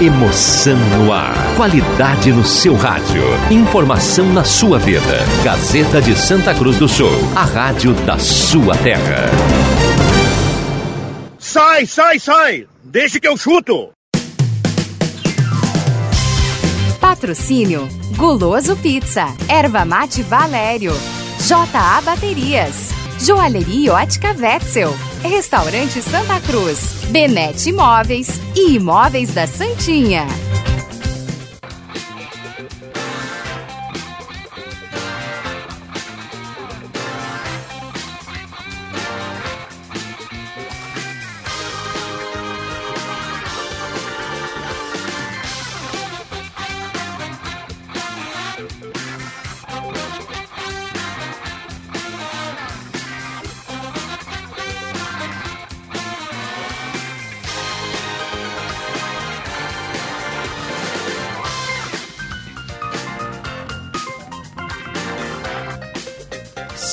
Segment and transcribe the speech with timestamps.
[0.00, 1.32] Emoção no ar.
[1.56, 3.22] Qualidade no seu rádio.
[3.50, 5.00] Informação na sua vida.
[5.42, 7.08] Gazeta de Santa Cruz do Sul.
[7.34, 9.30] A rádio da sua terra.
[11.38, 12.66] Sai, sai, sai!
[12.84, 13.88] Deixe que eu chuto!
[17.00, 20.92] Patrocínio: Guloso Pizza, Erva Mate Valério,
[21.48, 24.94] JA Baterias, Joalheria Ótica Wetzel,
[25.28, 30.26] Restaurante Santa Cruz, Benete Imóveis e Imóveis da Santinha.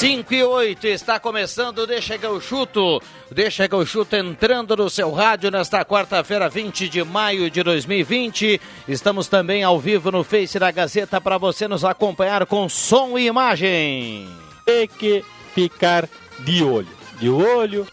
[0.03, 3.01] 5 e 8, está começando Deixa que eu chuto.
[3.31, 8.59] Deixa que eu chuto entrando no seu rádio nesta quarta-feira, 20 de maio de 2020.
[8.85, 13.27] Estamos também ao vivo no Face da Gazeta para você nos acompanhar com som e
[13.27, 14.27] imagem.
[14.65, 15.23] Tem que
[15.55, 16.89] ficar de olho.
[17.17, 17.87] De olho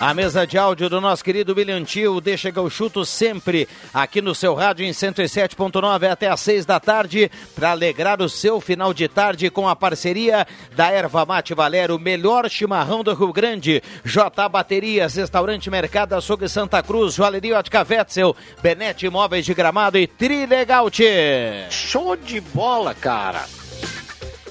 [0.00, 4.34] a mesa de áudio do nosso querido William Tio deixa eu chuto sempre aqui no
[4.34, 9.08] seu rádio em 107.9 até às 6 da tarde para alegrar o seu final de
[9.08, 15.16] tarde com a parceria da Erva Mate Valério, melhor chimarrão do Rio Grande, J Baterias,
[15.16, 20.88] Restaurante Mercado Açougue Santa Cruz, Joalheria Ótica Wetzel, Benete Imóveis de Gramado e Trilegal
[21.70, 23.65] Show de bola, cara!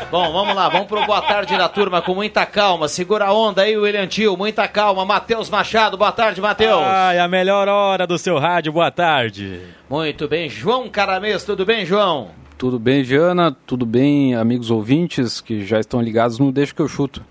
[0.09, 2.87] Bom, vamos lá, vamos pro boa tarde da turma com muita calma.
[2.87, 5.05] Segura a onda aí, William Tio, muita calma.
[5.05, 6.83] Matheus Machado, boa tarde, Matheus.
[6.83, 9.61] Ai, a melhor hora do seu rádio, boa tarde.
[9.89, 12.31] Muito bem, João Caramês, tudo bem, João?
[12.57, 16.87] Tudo bem, Diana, tudo bem, amigos ouvintes que já estão ligados no Deixa que eu
[16.87, 17.23] chuto.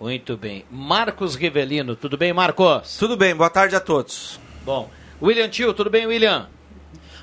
[0.00, 0.64] Muito bem.
[0.70, 2.96] Marcos Rivelino, tudo bem, Marcos?
[2.96, 4.40] Tudo bem, boa tarde a todos.
[4.64, 4.88] Bom,
[5.20, 6.46] William Tio, tudo bem, William?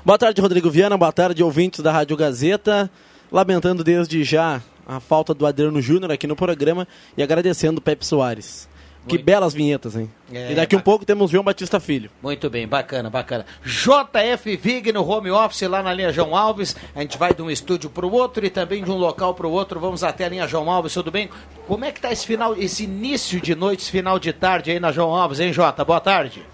[0.04, 2.90] Boa tarde, Rodrigo Viana, boa tarde, ouvintes da Rádio Gazeta
[3.30, 8.06] lamentando desde já a falta do Adriano Júnior aqui no programa e agradecendo o Pepe
[8.06, 8.68] Soares.
[9.08, 9.16] Muito.
[9.16, 10.10] Que belas vinhetas, hein?
[10.30, 12.10] É, e daqui um pouco temos João Batista Filho.
[12.22, 13.46] Muito bem, bacana, bacana.
[13.64, 16.76] JF Vig no home office lá na linha João Alves.
[16.94, 19.46] A gente vai de um estúdio para o outro e também de um local para
[19.46, 19.80] o outro.
[19.80, 21.30] Vamos até a linha João Alves, tudo bem?
[21.66, 24.80] Como é que tá esse final, esse início de noite, esse final de tarde aí
[24.80, 25.84] na João Alves, hein, Jota?
[25.84, 26.44] Boa tarde.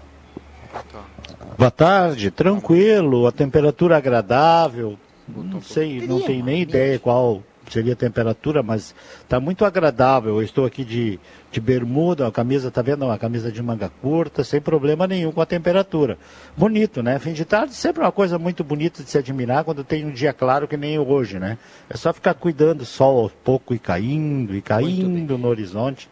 [1.57, 4.97] Boa tarde, tranquilo, a temperatura agradável,
[5.27, 10.35] não sei, não tenho nem ideia qual seria a temperatura, mas está muito agradável.
[10.35, 11.19] Eu estou aqui de,
[11.51, 13.05] de bermuda, a camisa, tá vendo?
[13.05, 16.17] Uma camisa de manga curta, sem problema nenhum com a temperatura.
[16.55, 17.19] Bonito, né?
[17.19, 20.33] Fim de tarde sempre uma coisa muito bonita de se admirar quando tem um dia
[20.33, 21.57] claro que nem hoje, né?
[21.89, 26.09] É só ficar cuidando o sol aos poucos e caindo e caindo no horizonte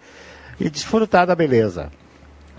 [0.59, 1.91] e desfrutar da beleza.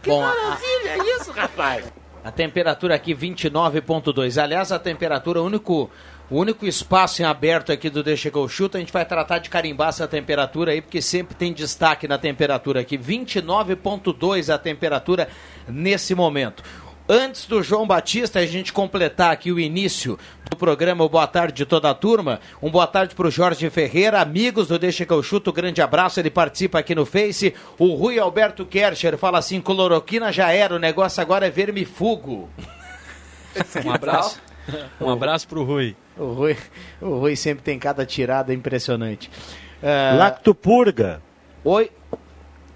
[0.03, 1.93] Que Bom, maravilha é isso, rapaz!
[2.25, 4.43] A temperatura aqui 29.2.
[4.43, 5.91] Aliás, a temperatura, o único
[6.31, 9.38] o único espaço em aberto aqui do Deixa que eu chuto, a gente vai tratar
[9.38, 12.97] de carimbar essa temperatura aí, porque sempre tem destaque na temperatura aqui.
[12.97, 15.29] 29,2 a temperatura
[15.69, 16.62] nesse momento.
[17.06, 20.19] Antes do João Batista, a gente completar aqui o início
[20.50, 22.41] do programa o Boa Tarde de toda a turma.
[22.62, 26.19] Um boa tarde para o Jorge Ferreira, amigos do Deixa que eu chuto, grande abraço,
[26.19, 27.55] ele participa aqui no Face.
[27.79, 32.49] O Rui Alberto Kercher fala assim, cloroquina já era, o negócio agora é vermifugo.
[33.85, 34.41] Um abraço.
[35.00, 35.94] Um abraço pro Rui.
[36.16, 36.56] O Rui,
[37.00, 39.31] o Rui sempre tem cada tirada impressionante.
[39.82, 41.20] Uh, Lactopurga.
[41.64, 41.90] Oi,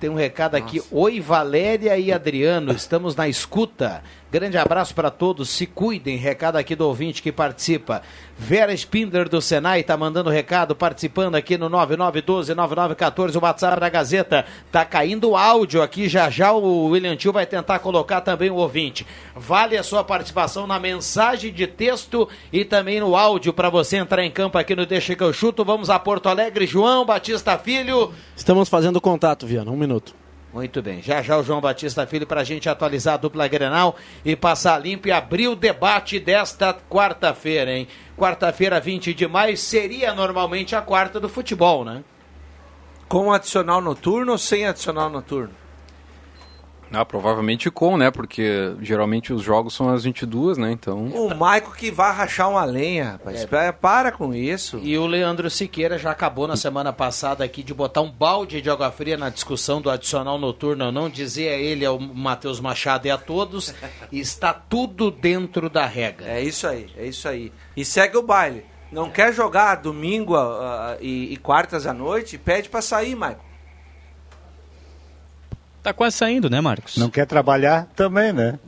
[0.00, 0.78] tem um recado aqui.
[0.78, 0.88] Nossa.
[0.92, 4.02] Oi, Valéria e Adriano, estamos na escuta.
[4.30, 6.18] Grande abraço para todos, se cuidem.
[6.18, 8.02] Recado aqui do ouvinte que participa.
[8.36, 14.44] Vera Spindler do Senai está mandando recado, participando aqui no 9912-9914, o WhatsApp da Gazeta.
[14.70, 19.06] Tá caindo áudio aqui, já já o William Tio vai tentar colocar também o ouvinte.
[19.34, 24.22] Vale a sua participação na mensagem de texto e também no áudio para você entrar
[24.22, 25.64] em campo aqui no Deixa que eu chuto.
[25.64, 28.12] Vamos a Porto Alegre, João Batista Filho.
[28.36, 30.27] Estamos fazendo contato, Viana, um minuto.
[30.52, 31.02] Muito bem.
[31.02, 34.78] Já já o João Batista Filho para a gente atualizar a dupla Grenal e passar
[34.78, 37.86] limpo e abrir o debate desta quarta-feira, hein?
[38.16, 42.02] Quarta-feira, 20 de maio, seria normalmente a quarta do futebol, né?
[43.08, 45.67] Com adicional noturno ou sem adicional noturno?
[46.92, 48.10] Ah, provavelmente com, né?
[48.10, 50.72] Porque geralmente os jogos são às 22, né?
[50.72, 51.06] Então.
[51.06, 53.46] O Maico que vai rachar uma lenha, rapaz.
[53.50, 53.72] É.
[53.72, 54.78] Para com isso.
[54.82, 58.70] E o Leandro Siqueira já acabou na semana passada aqui de botar um balde de
[58.70, 61.10] água fria na discussão do adicional noturno ou não.
[61.10, 63.74] Dizia ele ao Matheus Machado e a todos.
[64.10, 66.26] está tudo dentro da regra.
[66.28, 67.52] É isso aí, é isso aí.
[67.76, 68.64] E segue o baile.
[68.90, 72.38] Não quer jogar domingo uh, e, e quartas à noite?
[72.38, 73.47] Pede para sair, Maico.
[75.88, 76.98] Tá quase saindo, né, Marcos?
[76.98, 78.58] Não quer trabalhar também, né?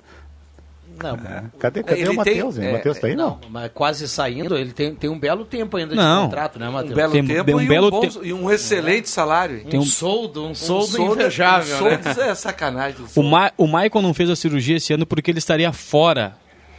[1.02, 1.14] Não.
[1.16, 1.44] É.
[1.58, 2.58] Cadê, cadê o Matheus?
[2.58, 3.38] É, o Matheus tá aí, não?
[3.42, 3.50] não?
[3.50, 6.24] Mas quase saindo, ele tem, tem um belo tempo ainda de não.
[6.24, 6.92] contrato, né, Matheus?
[6.92, 9.64] Um belo tem, tempo um e, belo um bom, e um excelente salário.
[9.64, 12.30] Tem um, um soldo, um soldo, um soldo invejável, um soldo, né?
[12.30, 12.96] É sacanagem.
[13.14, 16.34] O, Ma o Michael não fez a cirurgia esse ano porque ele estaria fora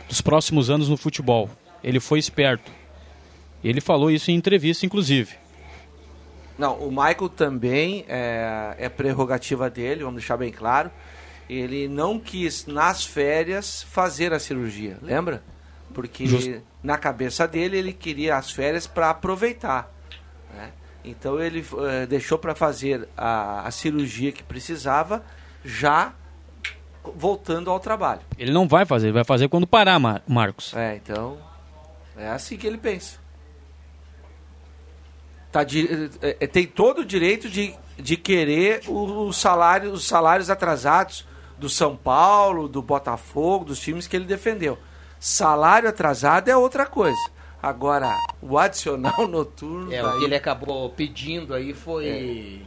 [0.09, 1.51] dos próximos anos no futebol.
[1.83, 2.71] Ele foi esperto.
[3.63, 5.40] Ele falou isso em entrevista, inclusive.
[6.61, 10.91] Não, o Michael também é, é prerrogativa dele, vamos deixar bem claro.
[11.49, 15.41] Ele não quis, nas férias, fazer a cirurgia, lembra?
[15.91, 16.61] Porque Justo.
[16.83, 19.91] na cabeça dele ele queria as férias para aproveitar.
[20.53, 20.69] Né?
[21.03, 25.25] Então ele uh, deixou para fazer a, a cirurgia que precisava
[25.65, 26.13] já
[27.15, 28.21] voltando ao trabalho.
[28.37, 30.75] Ele não vai fazer, ele vai fazer quando parar, Mar Marcos.
[30.75, 31.39] É, então
[32.15, 33.20] é assim que ele pensa
[35.51, 40.49] tá de, é, é, tem todo o direito de, de querer o, salário, os salários
[40.49, 41.25] atrasados
[41.57, 44.77] do São Paulo, do Botafogo, dos times que ele defendeu.
[45.19, 47.19] Salário atrasado é outra coisa.
[47.61, 49.93] Agora, o adicional noturno.
[49.93, 52.07] É, o que ele acabou pedindo aí foi.
[52.07, 52.65] É.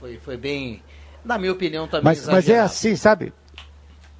[0.00, 0.82] Foi, foi bem.
[1.24, 2.04] Na minha opinião, também.
[2.04, 3.32] Mas, mas é assim, sabe?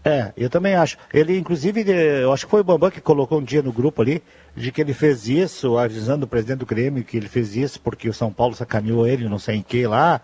[0.05, 0.97] É, eu também acho.
[1.13, 1.85] Ele, inclusive,
[2.23, 4.23] eu acho que foi o Bambam que colocou um dia no grupo ali,
[4.57, 8.09] de que ele fez isso, avisando o presidente do Grêmio que ele fez isso porque
[8.09, 10.21] o São Paulo sacaneou ele, não sei em que lá.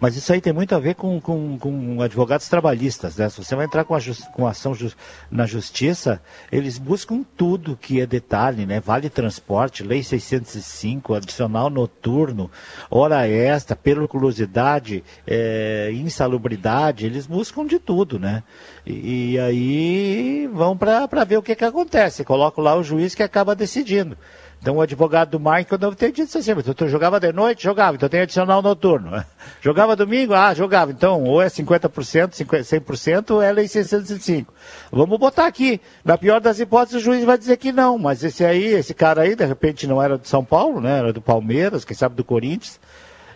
[0.00, 3.28] Mas isso aí tem muito a ver com, com, com advogados trabalhistas, né?
[3.28, 4.96] Se você vai entrar com, a just, com ação just,
[5.30, 6.20] na justiça,
[6.50, 8.80] eles buscam tudo que é detalhe, né?
[8.80, 12.50] Vale transporte, lei 605, adicional noturno,
[12.90, 18.42] hora extra, periculosidade, é, insalubridade, eles buscam de tudo, né?
[18.90, 22.24] E, aí vão para ver o que, que acontece.
[22.24, 24.16] Coloca lá o juiz que acaba decidindo.
[24.60, 27.62] Então o advogado do Michael deve ter dito assim, mas tu jogava de noite?
[27.62, 29.22] Jogava, então tem adicional noturno.
[29.60, 30.34] Jogava domingo?
[30.34, 30.90] Ah, jogava.
[30.90, 34.52] Então, ou é 50%, 100% ou é lei 605.
[34.90, 35.80] Vamos botar aqui.
[36.04, 39.22] Na pior das hipóteses, o juiz vai dizer que não, mas esse aí, esse cara
[39.22, 40.98] aí, de repente não era do São Paulo, né?
[40.98, 42.80] Era do Palmeiras, quem sabe do Corinthians.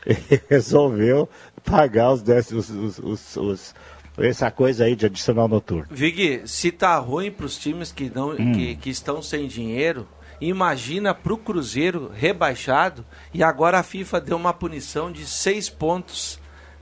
[0.05, 1.29] E resolveu
[1.65, 3.75] pagar os, os, os, os, os
[4.19, 5.87] essa coisa aí de adicional noturno.
[5.91, 8.53] Vig, se tá ruim para os times que, não, hum.
[8.53, 10.07] que, que estão sem dinheiro,
[10.41, 16.39] imagina para o Cruzeiro rebaixado e agora a FIFA deu uma punição de seis pontos,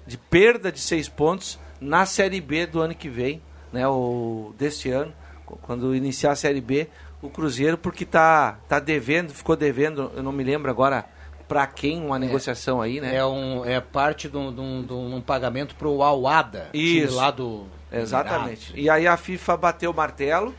[0.06, 3.40] de perda de seis pontos na Série B do ano que vem,
[3.72, 5.12] né, o, deste ano,
[5.62, 6.88] quando iniciar a Série B,
[7.22, 11.04] o Cruzeiro, porque tá, tá devendo, ficou devendo, eu não me lembro agora
[11.50, 12.18] para quem uma é.
[12.20, 13.16] negociação é, aí, né?
[13.16, 17.16] É, um, é parte de um, de um, de um pagamento para o Alwada, Isso.
[17.16, 17.66] lá do...
[17.92, 18.72] Exatamente.
[18.76, 20.54] E aí a FIFA bateu o martelo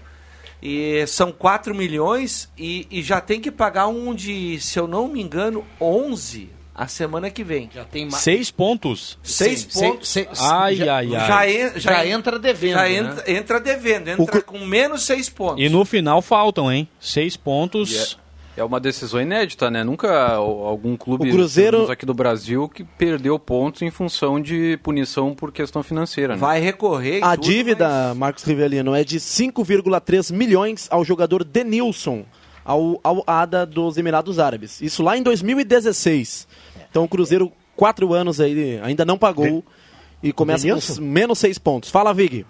[0.62, 5.08] e são 4 milhões e, e já tem que pagar um de, se eu não
[5.08, 7.70] me engano, 11 a semana que vem.
[7.74, 8.18] Já tem ma...
[8.18, 9.18] Seis pontos.
[9.24, 10.10] Seis Sim, pontos.
[10.10, 11.28] Seis, seis, ai, já, ai, ai.
[11.28, 12.74] Já, en, já, já, entra devendo.
[12.74, 12.94] Já né?
[12.96, 14.44] entra, entra, devendo, entra o...
[14.44, 15.64] com menos seis pontos.
[15.64, 16.86] E no final faltam, hein?
[17.00, 17.92] Seis pontos.
[17.92, 18.22] Yeah.
[18.58, 19.84] É uma decisão inédita, né?
[19.84, 25.34] Nunca algum clube O Cruzeiro- aqui do Brasil que perdeu pontos em função de punição
[25.34, 26.34] por questão financeira.
[26.34, 26.40] Né?
[26.40, 32.26] Vai recorrer e A tudo, dívida, Marcos Rivelino, é de 5,3 milhões ao jogador Denilson,
[32.66, 34.82] ao, ao ADA dos Emirados Árabes.
[34.82, 36.48] Isso lá em 2016.
[36.90, 39.64] Então o Cruzeiro, quatro anos aí, ainda não pagou
[40.22, 41.02] e começa com Denilson?
[41.02, 41.90] menos seis pontos.
[41.90, 42.46] Fala, Vig.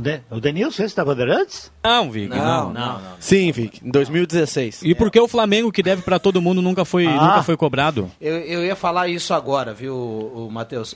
[0.00, 1.72] De- o Denilson, esse da Bandeirantes?
[1.82, 3.16] Não, Vig, Não, não, não.
[3.18, 4.82] Sim, Vig, em 2016.
[4.84, 7.10] E por que o Flamengo, que deve pra todo mundo, nunca foi, Ah.
[7.10, 8.08] nunca foi cobrado?
[8.20, 10.94] Eu, eu ia falar isso agora, viu, o, Matheus?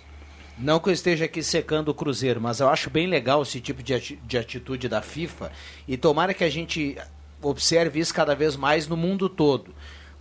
[0.57, 3.83] Não que eu esteja aqui secando o Cruzeiro, mas eu acho bem legal esse tipo
[3.83, 5.51] de, ati- de atitude da FIFA
[5.89, 6.97] e tomara que a gente
[7.41, 9.75] observe isso cada vez mais no mundo todo.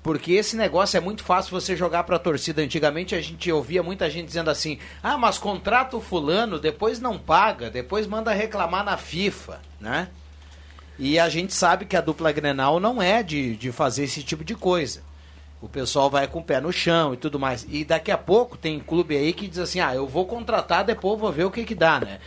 [0.04, 2.62] Porque esse negócio é muito fácil você jogar para a torcida.
[2.62, 7.20] Antigamente a gente ouvia muita gente dizendo assim: ah, mas contrata o fulano, depois não
[7.20, 10.08] paga, depois manda reclamar na FIFA, né?
[10.98, 14.44] E a gente sabe que a dupla Grenal não é de, de fazer esse tipo
[14.44, 15.02] de coisa.
[15.62, 17.68] O pessoal vai com o pé no chão e tudo mais.
[17.70, 21.20] E daqui a pouco tem clube aí que diz assim: ah, eu vou contratar, depois
[21.20, 22.20] vou ver o que, que dá, né?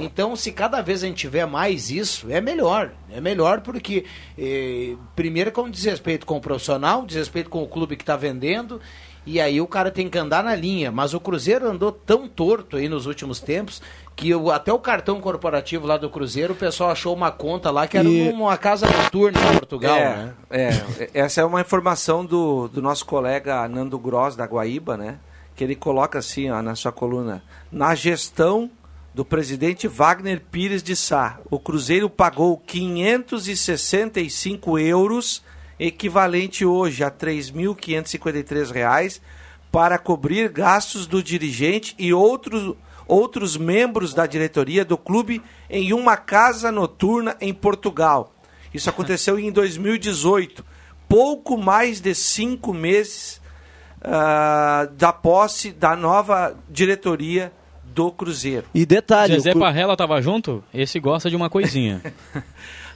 [0.00, 2.90] Então, se cada vez a gente tiver mais isso, é melhor.
[3.12, 4.04] É melhor porque,
[4.38, 8.80] eh, primeiro, com desrespeito com o profissional, desrespeito com o clube que está vendendo,
[9.26, 10.90] e aí o cara tem que andar na linha.
[10.90, 13.82] Mas o Cruzeiro andou tão torto aí nos últimos tempos
[14.16, 17.86] que o- até o cartão corporativo lá do Cruzeiro, o pessoal achou uma conta lá
[17.86, 20.34] que era E- uma casa noturna em Portugal, é, né?
[20.50, 25.18] é, essa é uma informação do, do nosso colega Nando Gross, da Guaíba, né?
[25.56, 27.42] Que ele coloca assim, ó, na sua coluna.
[27.70, 28.70] Na gestão
[29.12, 35.42] do presidente Wagner Pires de Sá, o Cruzeiro pagou 565 euros,
[35.78, 39.20] equivalente hoje a 3.553 reais,
[39.72, 42.76] para cobrir gastos do dirigente e outros,
[43.06, 48.32] outros membros da diretoria do clube em uma casa noturna em Portugal.
[48.72, 50.64] Isso aconteceu em 2018,
[51.08, 53.40] pouco mais de cinco meses
[54.02, 57.52] ah, da posse da nova diretoria
[57.94, 58.64] do Cruzeiro.
[58.74, 60.62] E detalhe, Zezé Cru- Parrela tava junto?
[60.72, 62.00] Esse gosta de uma coisinha.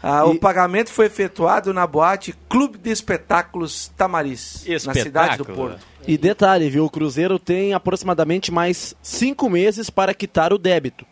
[0.06, 5.54] Ah, O pagamento foi efetuado na boate Clube de Espetáculos Tamariz, na cidade do Espetáculo.
[5.56, 5.86] Porto.
[6.06, 6.84] E detalhe, viu?
[6.84, 11.06] O Cruzeiro tem aproximadamente mais cinco meses para quitar o débito.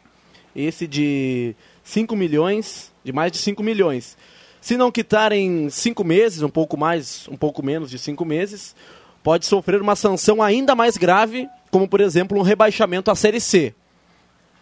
[0.55, 4.15] Esse de 5 milhões, de mais de 5 milhões.
[4.61, 8.77] Se não quitar em cinco meses, um pouco mais, um pouco menos de cinco meses,
[9.23, 13.75] pode sofrer uma sanção ainda mais grave, como por exemplo um rebaixamento à Série C.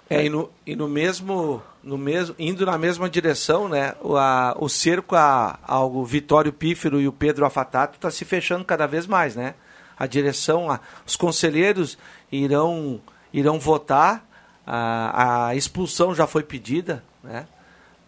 [0.09, 3.95] É, e no, e no mesmo, no mesmo, indo na mesma direção, né?
[4.01, 8.65] O, a- o cerco a- ao Vitório Pífero e o Pedro Afatato está se fechando
[8.65, 9.55] cada vez mais, né?
[9.99, 11.99] A direção, a- os conselheiros
[12.33, 13.01] irão,
[13.33, 14.25] irão votar,
[14.67, 17.47] a, a expulsão já foi pedida, né?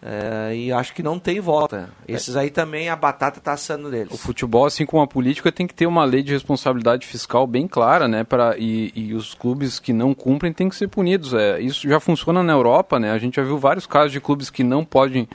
[0.05, 1.89] É, e acho que não tem volta.
[2.05, 4.19] Esses aí também a batata está assando O deles.
[4.19, 8.05] futebol, assim como a política, tem que ter uma lei de responsabilidade fiscal bem clara,
[8.05, 8.25] né?
[8.25, 11.33] Pra, e, e os clubes que não cumprem têm que ser punidos.
[11.33, 13.11] É, isso já funciona na Europa, né?
[13.11, 15.25] A gente já viu vários casos de clubes que não podem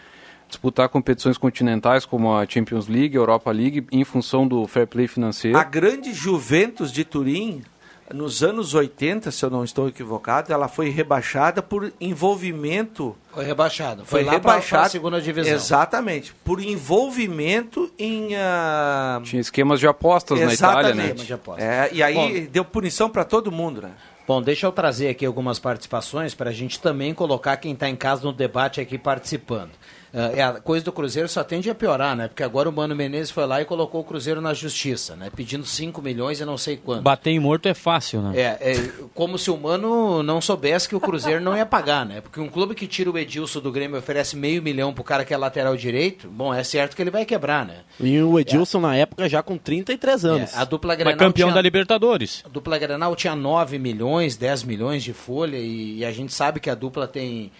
[0.46, 5.06] disputar competições continentais, como a Champions League, a Europa League, em função do fair play
[5.06, 5.56] financeiro.
[5.56, 7.62] A grande Juventus de Turim,
[8.12, 13.16] nos anos 80, se eu não estou equivocado, ela foi rebaixada por envolvimento.
[13.32, 14.04] Foi rebaixado.
[14.04, 14.82] Foi, Foi, rebaixada.
[14.82, 15.52] pra segunda divisão.
[15.52, 16.34] Exatamente.
[16.44, 18.34] Por envolvimento em.
[18.36, 21.04] ah, Tinha esquemas de apostas na Itália, né?
[21.04, 21.26] Exatamente.
[21.26, 21.62] de aposta.
[21.62, 22.50] É, e aí Bom.
[22.50, 23.90] deu punição para todo mundo, né?
[24.26, 27.96] Bom, deixa eu trazer aqui algumas participações para a gente também colocar quem está em
[27.96, 29.70] casa no debate aqui participando.
[30.12, 32.28] Ah, é, a coisa do Cruzeiro só tende a piorar, né?
[32.28, 35.30] Porque agora o Mano Menezes foi lá e colocou o Cruzeiro na justiça, né?
[35.34, 37.02] Pedindo 5 milhões e não sei quanto.
[37.02, 38.32] Bater em morto é fácil, né?
[38.38, 42.20] É, é como se o Mano não soubesse que o Cruzeiro não ia pagar, né?
[42.20, 45.24] Porque um clube que tira o Edilson do Grêmio e oferece meio milhão pro cara
[45.24, 47.80] que é lateral direito, bom, é certo que ele vai quebrar, né?
[48.00, 50.54] E o Edilson, na época, já com 33 anos.
[50.54, 52.42] É, a dupla Mas Grenal campeão tinha- da Libertadores.
[52.44, 56.60] A dupla Granal tinha 9 milhões, 10 milhões de folha e, e a gente sabe
[56.60, 57.52] que a dupla tem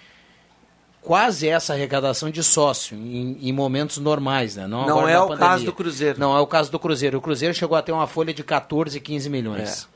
[1.03, 4.67] quase essa arrecadação de sócio em, em momentos normais, né?
[4.67, 5.49] Não, Não é o pandemia.
[5.49, 6.19] caso do Cruzeiro.
[6.21, 7.19] Não é o caso do Cruzeiro.
[7.19, 9.89] O Cruzeiro chegou a ter uma folha de 14, 15 milhões.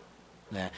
[0.50, 0.70] né?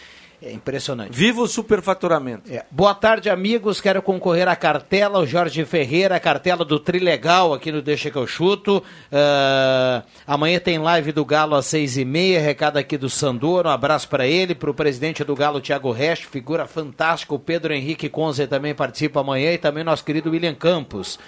[0.45, 1.11] É impressionante.
[1.11, 2.53] Viva o superfaturamento.
[2.53, 2.67] É.
[2.71, 3.81] Boa tarde, amigos.
[3.81, 5.19] Quero concorrer à cartela.
[5.19, 8.85] O Jorge Ferreira, a cartela do Trilegal aqui no Deixa que eu chuto.
[9.11, 12.43] Ah, amanhã tem live do Galo às seis e meia.
[12.43, 13.67] Recado aqui do Sandor.
[13.67, 17.35] Um abraço para ele, para o presidente do Galo, Thiago Resch, figura fantástica.
[17.35, 21.19] O Pedro Henrique Conze também participa amanhã e também nosso querido William Campos.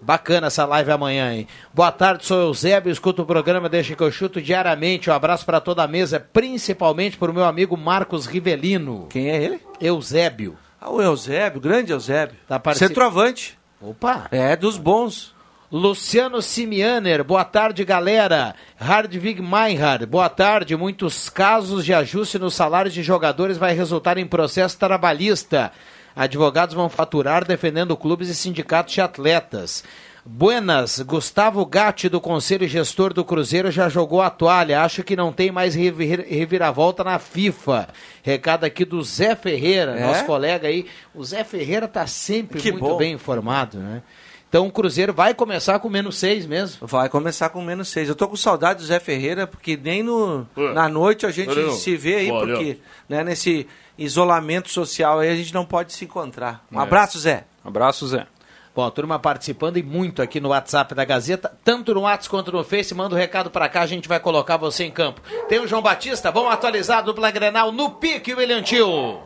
[0.00, 1.48] Bacana essa live amanhã, hein?
[1.74, 5.10] Boa tarde, sou Eusébio, escuto o programa Deixa que eu chuto diariamente.
[5.10, 9.06] Um abraço para toda a mesa, principalmente para o meu amigo Marcos Rivelino.
[9.10, 9.60] Quem é ele?
[9.80, 10.56] Eusébio.
[10.80, 12.36] Ah, o Eusébio, grande Eusébio.
[12.46, 13.58] Tá particip- Centroavante.
[13.80, 14.28] Opa!
[14.30, 15.34] É, dos bons.
[15.72, 18.54] Luciano Simianer, boa tarde, galera.
[18.76, 20.76] Hardwig Meinhard, boa tarde.
[20.76, 25.72] Muitos casos de ajuste nos salários de jogadores vai resultar em processo trabalhista.
[26.16, 29.84] Advogados vão faturar defendendo clubes e sindicatos de atletas.
[30.28, 34.80] Buenas, Gustavo Gatti, do Conselho Gestor do Cruzeiro, já jogou a toalha.
[34.82, 37.88] Acho que não tem mais revir reviravolta na FIFA.
[38.24, 40.04] Recado aqui do Zé Ferreira, É?
[40.04, 40.86] nosso colega aí.
[41.14, 42.96] O Zé Ferreira tá sempre Que muito bom.
[42.96, 44.02] bem informado, né?
[44.48, 46.86] Então o Cruzeiro vai começar com menos seis mesmo.
[46.86, 48.08] Vai começar com menos seis.
[48.08, 50.72] Eu tô com saudade do Zé Ferreira, porque nem no, Ué.
[50.72, 51.72] na noite a gente Valeu.
[51.72, 52.56] se vê aí, Valeu.
[52.56, 53.66] porque né, nesse
[53.98, 56.64] isolamento social aí a gente não pode se encontrar.
[56.70, 56.82] Um É.
[56.82, 57.44] abraço, Zé.
[57.64, 58.26] Abraço, Zé.
[58.74, 62.52] Bom, a turma participando e muito aqui no WhatsApp da Gazeta, tanto no WhatsApp quanto
[62.52, 62.94] no Face.
[62.94, 65.22] Manda o um recado pra cá, a gente vai colocar você em campo.
[65.48, 69.18] Tem o João Batista, vamos atualizar a dupla Grenal no pique, William Tio.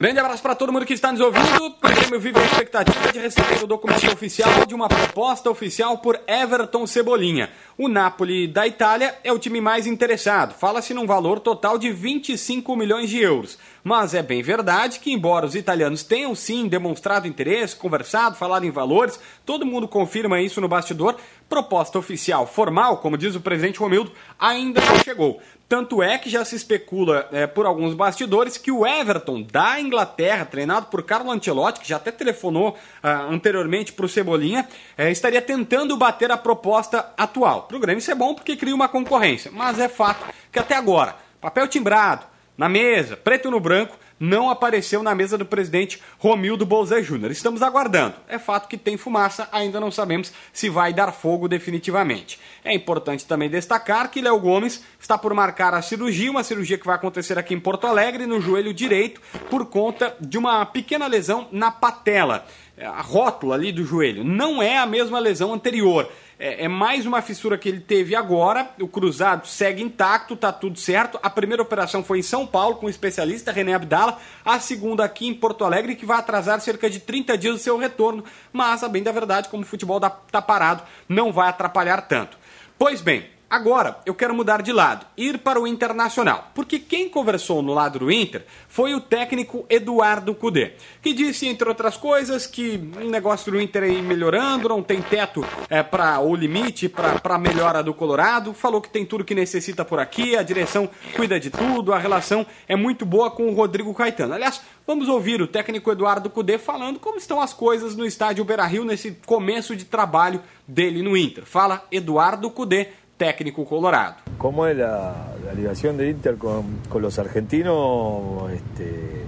[0.00, 1.66] Grande abraço para todo mundo que está nos ouvindo.
[1.66, 6.18] O Grêmio vive a expectativa de receber o documento oficial de uma proposta oficial por
[6.26, 7.50] Everton Cebolinha.
[7.82, 10.52] O Napoli da Itália é o time mais interessado.
[10.52, 13.56] Fala-se num valor total de 25 milhões de euros.
[13.82, 18.70] Mas é bem verdade que, embora os italianos tenham sim demonstrado interesse, conversado, falado em
[18.70, 21.16] valores, todo mundo confirma isso no bastidor.
[21.48, 25.40] Proposta oficial formal, como diz o presidente Romildo, ainda não chegou.
[25.70, 30.44] Tanto é que já se especula eh, por alguns bastidores que o Everton da Inglaterra,
[30.44, 34.68] treinado por Carlo Ancelotti, que já até telefonou ah, anteriormente para o Cebolinha,
[34.98, 37.68] eh, estaria tentando bater a proposta atual.
[37.70, 40.74] Para o Grêmio isso é bom porque cria uma concorrência, mas é fato que até
[40.74, 42.26] agora, papel timbrado,
[42.58, 47.30] na mesa, preto no branco, não apareceu na mesa do presidente Romildo Bolzé Júnior.
[47.30, 48.16] Estamos aguardando.
[48.28, 52.40] É fato que tem fumaça, ainda não sabemos se vai dar fogo definitivamente.
[52.64, 56.84] É importante também destacar que Léo Gomes está por marcar a cirurgia, uma cirurgia que
[56.84, 61.46] vai acontecer aqui em Porto Alegre, no joelho direito, por conta de uma pequena lesão
[61.52, 62.44] na patela.
[62.76, 64.24] É, A rótula ali do joelho.
[64.24, 66.10] Não é a mesma lesão anterior.
[66.42, 68.70] É, é mais uma fissura que ele teve agora.
[68.80, 71.20] O cruzado segue intacto, tá tudo certo.
[71.22, 74.18] A primeira operação foi em São Paulo com o especialista René Abdala.
[74.42, 77.76] A segunda aqui em Porto Alegre, que vai atrasar cerca de 30 dias o seu
[77.76, 78.24] retorno.
[78.50, 82.38] Mas, a bem da verdade, como o futebol dá- tá parado, não vai atrapalhar tanto.
[82.78, 87.60] Pois bem, agora eu quero mudar de lado, ir para o Internacional, porque quem conversou
[87.60, 92.80] no lado do Inter foi o técnico Eduardo Cudê, que disse, entre outras coisas, que
[92.96, 97.38] o negócio do Inter aí melhorando, não tem teto é, para o limite para a
[97.38, 101.50] melhora do Colorado, falou que tem tudo que necessita por aqui, a direção cuida de
[101.50, 104.34] tudo, a relação é muito boa com o Rodrigo Caetano.
[104.34, 108.84] Aliás, vamos ouvir o técnico Eduardo Cudê falando como estão as coisas no estádio Beira-Rio
[108.84, 111.44] nesse começo de trabalho dele no Inter.
[111.44, 112.88] Fala Eduardo Cudê,
[113.20, 114.14] técnico colorado.
[114.38, 116.64] ¿Cómo es la, ligación de Inter con,
[117.02, 118.50] los argentinos?
[118.50, 119.24] Este,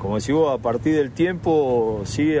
[0.00, 2.40] como decís vos, a partir del tiempo sí eh,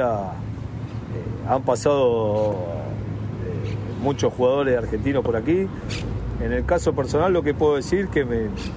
[1.48, 5.66] han pasado eh, muchos jugadores argentinos por aquí.
[6.40, 8.70] En el caso personal lo que puedo decir que me, este,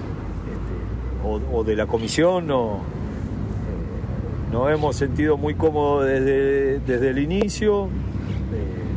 [1.52, 7.88] o, de la comisión no, eh, nos hemos sentido muy cómodos desde, desde el inicio,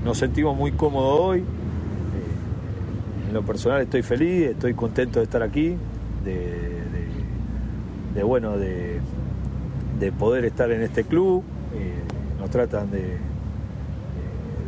[0.04, 1.44] nos sentimos muy cómodos hoy.
[3.36, 5.76] Lo personal estoy feliz, estoy contento de estar aquí,
[6.24, 9.02] de, bueno, de,
[10.00, 11.44] de poder estar en este club.
[11.76, 11.96] Eh,
[12.40, 13.18] nos tratan de,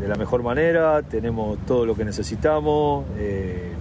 [0.02, 3.72] de la mejor manera, tenemos todo lo que necesitamos, eh,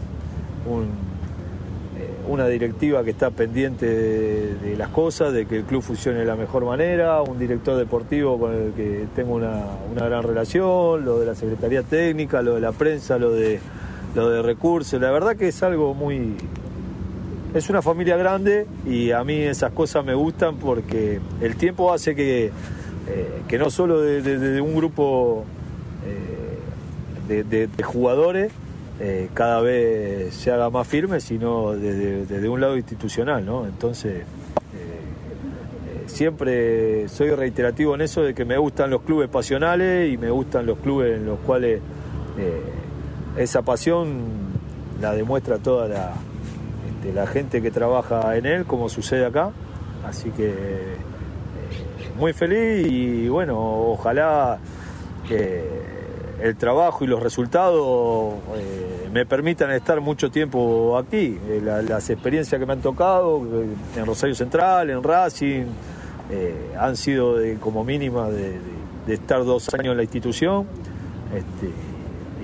[0.68, 6.20] eh, una directiva que está pendiente de, de las cosas, de que el club funcione
[6.20, 11.05] de la mejor manera, un director deportivo con el que tengo una, una gran relación,
[11.05, 13.59] lo de la Secretaría Técnica, lo de la prensa, lo de,
[14.16, 16.35] lo de recursos, la verdad que es algo muy...
[17.55, 22.14] Es una familia grande y a mí esas cosas me gustan porque el tiempo hace
[22.14, 25.44] que, eh, que no solo de, un grupo
[27.29, 28.52] eh, de, jugadores
[29.00, 33.66] eh, cada vez se haga más firme, sino desde, un lado institucional, ¿no?
[33.66, 34.24] Entonces,
[36.07, 40.66] siempre soy reiterativo en eso de que me gustan los clubes pasionales y me gustan
[40.66, 41.81] los clubes en los cuales
[43.37, 44.18] esa pasión
[45.01, 46.12] la demuestra toda la,
[46.88, 49.51] este, la gente que trabaja en él, como sucede acá.
[50.09, 50.96] Así que eh,
[52.18, 54.59] muy feliz y bueno, ojalá
[55.29, 55.64] que
[56.40, 61.38] el trabajo y los resultados eh, me permitan estar mucho tiempo aquí.
[61.49, 65.64] Eh, la- las experiencias que me han tocado eh, en Rosario Central, en Racing,
[66.31, 68.59] eh, han sido de- como mínima de
[69.09, 70.66] estar dos años en la institución.
[71.35, 71.70] Este,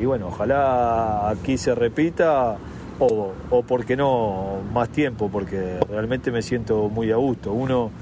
[0.02, 2.56] y bueno, ojalá aquí se repita
[2.98, 7.52] o, o por qué no más tiempo, porque realmente me siento muy a gusto.
[7.52, 7.92] Uno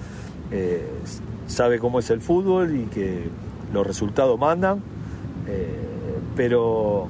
[0.50, 0.88] eh,
[1.46, 3.28] sabe cómo es el fútbol y que
[3.74, 4.80] los resultados mandan
[6.36, 7.08] pero,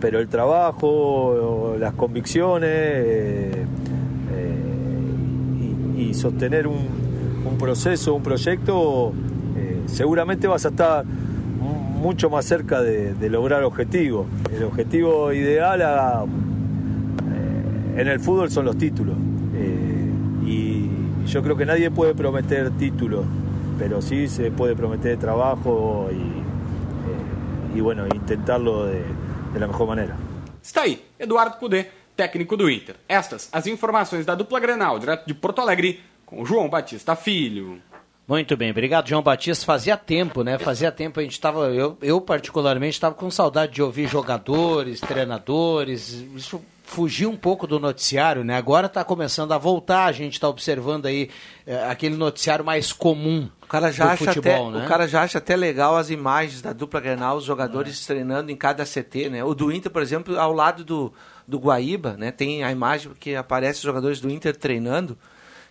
[0.00, 3.56] pero el trabajo, las convicciones
[5.98, 9.12] y, sostener un, proceso, un proyecto,
[9.86, 11.04] seguramente vas a estar
[11.98, 14.26] mucho más cerca de, lograr objetivos.
[14.52, 16.28] El objetivo ideal
[17.96, 19.16] en el fútbol son los títulos.
[20.46, 20.88] y
[21.26, 23.26] yo creo que nadie puede prometer títulos,
[23.78, 29.02] pero sí se puede prometer trabajo y, e bueno, intentarlo de,
[29.52, 30.16] de la mejor maneira.
[30.62, 32.96] Está aí, Eduardo Cudê, técnico do Inter.
[33.06, 37.80] Estas as informações da dupla Grenal, direto de Porto Alegre, com João Batista Filho.
[38.28, 39.64] Muito bem, obrigado, João Batista.
[39.64, 40.58] Fazia tempo, né?
[40.58, 46.10] Fazia tempo a gente estava, eu, eu particularmente estava com saudade de ouvir jogadores, treinadores.
[46.36, 48.56] Isso fugiu um pouco do noticiário, né?
[48.56, 51.30] Agora está começando a voltar, a gente está observando aí
[51.66, 54.84] é, aquele noticiário mais comum o cara já acha futebol, até, né?
[54.84, 58.06] O cara já acha até legal as imagens da dupla Grenal, os jogadores é.
[58.06, 59.44] treinando em cada CT, né?
[59.44, 61.12] O do Inter, por exemplo, ao lado do,
[61.46, 62.30] do Guaíba, né?
[62.30, 65.18] Tem a imagem que aparece os jogadores do Inter treinando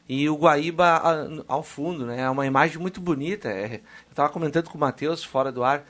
[0.08, 1.02] e o Guaíba
[1.48, 2.22] ao fundo, né?
[2.22, 3.50] É uma imagem muito bonita.
[3.50, 5.84] É, eu estava comentando com o Matheus fora do ar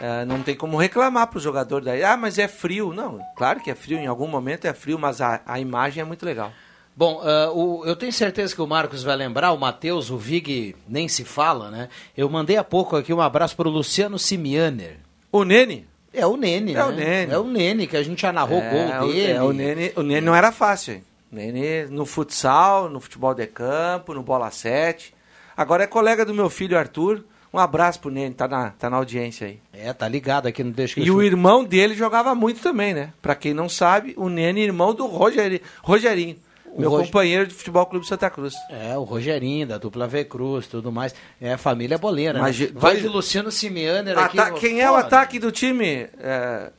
[0.00, 2.02] é, não tem como reclamar para o jogador daí.
[2.02, 2.92] Ah, mas é frio.
[2.92, 6.04] Não, claro que é frio, em algum momento é frio, mas a, a imagem é
[6.04, 6.52] muito legal.
[6.96, 10.74] Bom, uh, o, eu tenho certeza que o Marcos vai lembrar, o Matheus, o Vig
[10.88, 11.88] nem se fala, né?
[12.16, 14.96] Eu mandei há pouco aqui um abraço para o Luciano Simianer.
[15.30, 15.86] O Nene?
[16.12, 16.84] É o Nene, é né?
[16.84, 17.32] O Nene.
[17.32, 19.32] É o Nene, que a gente já narrou é, gol dele.
[19.32, 21.04] É, o Nene, o Nene não era fácil, hein?
[21.30, 25.14] O Nene no futsal, no futebol de campo, no bola 7.
[25.56, 27.24] Agora é colega do meu filho Arthur.
[27.52, 29.58] Um abraço pro Nene, tá na, tá na audiência aí.
[29.72, 33.12] É, tá ligado aqui no Deixa que E o irmão dele jogava muito também, né?
[33.20, 36.36] Pra quem não sabe, o Nene, irmão do Rogeri, Rogerinho.
[36.72, 38.54] O meu companheiro de futebol clube Santa Cruz.
[38.70, 41.12] É, o Rogerinho, da dupla V Cruz, tudo mais.
[41.40, 42.68] É, família boleira, Mas, né?
[42.72, 44.38] Vai de Luciano Simeaner aqui.
[44.60, 46.08] Quem é o ataque do time?
[46.18, 46.70] É,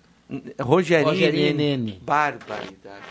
[0.62, 2.02] Rogerinho, Rogerinho e Nene.
[2.02, 3.04] Barbaridade.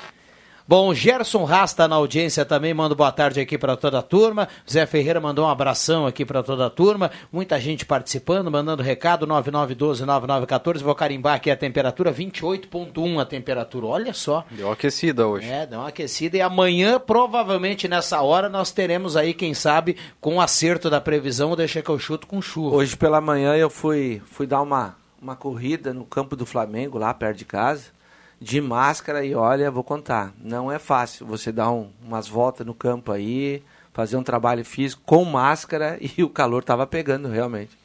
[0.71, 4.47] Bom, Gerson Rasta na audiência também manda boa tarde aqui para toda a turma.
[4.71, 7.11] Zé Ferreira mandou um abração aqui para toda a turma.
[7.33, 10.79] Muita gente participando, mandando recado 99129914.
[10.79, 13.87] Vou carimbar aqui a temperatura 28.1 a temperatura.
[13.87, 14.45] Olha só.
[14.49, 15.51] Deu uma aquecida hoje.
[15.51, 20.37] É, deu uma aquecida e amanhã provavelmente nessa hora nós teremos aí, quem sabe, com
[20.37, 22.77] o acerto da previsão, deixa que eu chuto com chuva.
[22.77, 27.13] Hoje pela manhã eu fui fui dar uma uma corrida no campo do Flamengo lá
[27.13, 28.00] perto de casa
[28.41, 32.73] de máscara e olha, vou contar, não é fácil você dar um, umas voltas no
[32.73, 37.79] campo aí, fazer um trabalho físico com máscara e o calor estava pegando realmente.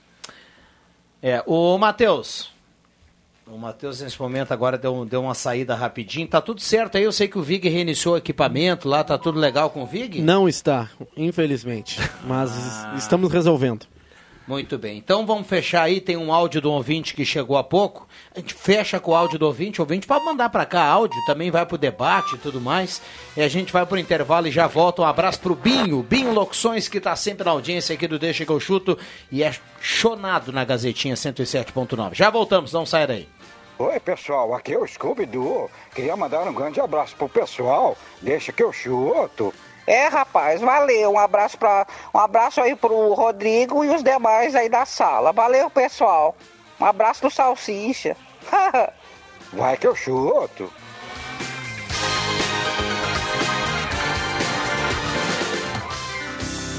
[1.22, 2.54] É, o Matheus.
[3.48, 6.28] O Matheus, nesse momento, agora deu, deu uma saída rapidinho.
[6.28, 7.04] Tá tudo certo aí?
[7.04, 10.20] Eu sei que o Vig reiniciou o equipamento lá, tá tudo legal com o Vig?
[10.20, 12.00] Não está, infelizmente.
[12.24, 12.96] Mas ah.
[12.98, 13.86] estamos resolvendo.
[14.48, 14.98] Muito bem.
[14.98, 16.00] Então vamos fechar aí.
[16.00, 18.08] Tem um áudio do ouvinte que chegou há pouco.
[18.36, 19.82] A gente fecha com o áudio do ouvinte.
[19.82, 23.02] O ouvinte pode mandar para cá áudio, também vai pro debate e tudo mais.
[23.36, 25.02] E a gente vai pro intervalo e já volta.
[25.02, 28.52] Um abraço pro Binho, Binho Locuções, que tá sempre na audiência aqui do Deixa que
[28.52, 28.98] eu chuto
[29.32, 32.14] e é chonado na Gazetinha 107.9.
[32.14, 33.28] Já voltamos, não sai daí.
[33.78, 35.70] Oi, pessoal, aqui é o Scooby Doo.
[35.94, 37.98] Queria mandar um grande abraço pro pessoal.
[38.22, 39.54] Deixa que eu chuto.
[39.88, 41.12] É, rapaz, valeu.
[41.12, 45.32] Um abraço para um abraço aí pro Rodrigo e os demais aí da sala.
[45.32, 46.36] Valeu, pessoal.
[46.80, 48.18] Um abraço do Salsicha.
[49.54, 50.72] Vai que eu chuto.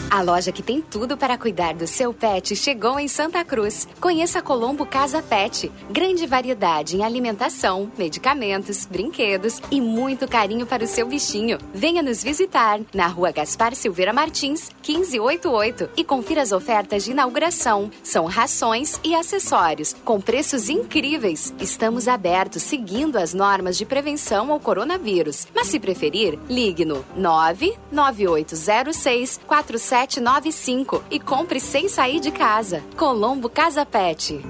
[0.09, 3.89] A loja que tem tudo para cuidar do seu pet chegou em Santa Cruz.
[4.01, 5.71] Conheça a Colombo Casa Pet.
[5.91, 11.59] Grande variedade em alimentação, medicamentos, brinquedos e muito carinho para o seu bichinho.
[11.75, 17.91] Venha nos visitar na rua Gaspar Silveira Martins, 1588 e confira as ofertas de inauguração.
[18.05, 21.53] São rações e acessórios com preços incríveis.
[21.59, 25.49] Estamos abertos seguindo as normas de prevenção ao coronavírus.
[25.53, 32.85] Mas se preferir, ligue no 99806 47 3795 e compre sem sair de casa.
[32.99, 34.45] Colombo Casa Pet.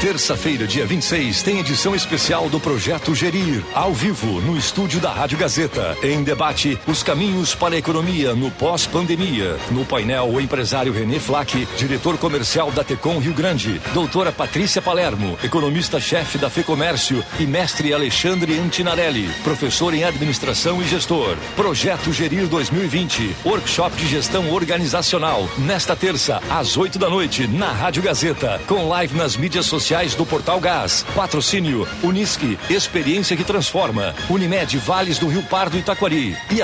[0.00, 5.36] Terça-feira, dia 26, tem edição especial do Projeto Gerir, ao vivo, no estúdio da Rádio
[5.36, 5.96] Gazeta.
[6.04, 9.56] Em debate, os caminhos para a economia no pós-pandemia.
[9.72, 15.36] No painel, o empresário René Flack, diretor comercial da Tecom Rio Grande, doutora Patrícia Palermo,
[15.42, 21.36] economista-chefe da FEComércio e mestre Alexandre Antinarelli, professor em administração e gestor.
[21.56, 25.48] Projeto Gerir 2020, workshop de gestão organizacional.
[25.58, 30.14] Nesta terça, às 8 da noite, na Rádio Gazeta, com live nas mídias sociais sociais
[30.14, 31.02] do Portal Gás.
[31.14, 34.14] Patrocínio Unisque, experiência que transforma.
[34.28, 36.36] Unimed Vales do Rio Pardo e Taquari.
[36.50, 36.60] E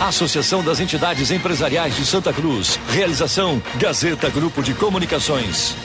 [0.00, 2.80] a Associação das Entidades Empresariais de Santa Cruz.
[2.88, 5.76] Realização Gazeta Grupo de Comunicações.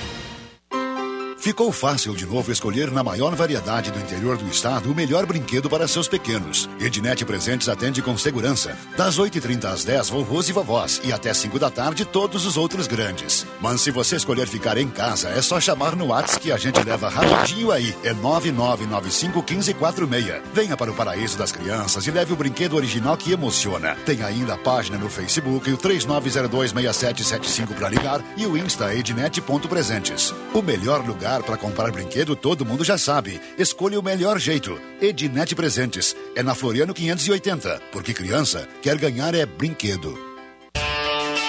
[1.43, 5.69] Ficou fácil de novo escolher na maior variedade do interior do estado o melhor brinquedo
[5.69, 6.69] para seus pequenos.
[6.79, 8.77] Ednet Presentes atende com segurança.
[8.95, 11.01] Das 8h30 às 10, vovôs e vovós.
[11.03, 13.45] E até 5 da tarde, todos os outros grandes.
[13.59, 16.81] Mas se você escolher ficar em casa, é só chamar no WhatsApp que a gente
[16.81, 17.93] leva rapidinho aí.
[18.05, 20.43] É 99951546.
[20.53, 23.97] Venha para o paraíso das crianças e leve o brinquedo original que emociona.
[24.05, 30.33] Tem ainda a página no Facebook e o 39026775 para ligar e o Insta ednet.presentes.
[30.53, 33.41] O melhor lugar para comprar brinquedo todo mundo já sabe.
[33.57, 34.79] Escolha o melhor jeito.
[35.01, 36.15] Ednet Presentes.
[36.35, 37.81] É na Floriano 580.
[37.91, 40.32] Porque criança quer ganhar é brinquedo.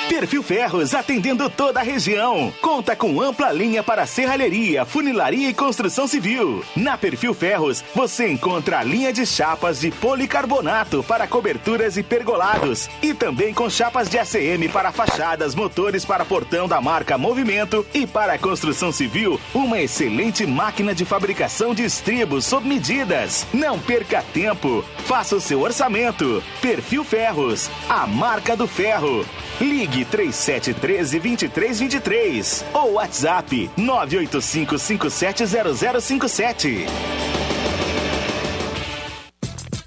[0.08, 2.52] Perfil Ferros, atendendo toda a região.
[2.60, 6.62] Conta com ampla linha para serralheria, funilaria e construção civil.
[6.76, 12.88] Na Perfil Ferros, você encontra a linha de chapas de policarbonato para coberturas e pergolados.
[13.02, 17.84] E também com chapas de ACM para fachadas, motores para portão da marca Movimento.
[17.94, 23.46] E para a construção civil, uma excelente máquina de fabricação de estribos sob medidas.
[23.52, 24.84] Não perca tempo.
[25.06, 26.42] Faça o seu orçamento.
[26.60, 29.24] Perfil Ferros, a marca do ferro.
[29.60, 37.33] Ligue 3713 2323 ou WhatsApp 985 570057.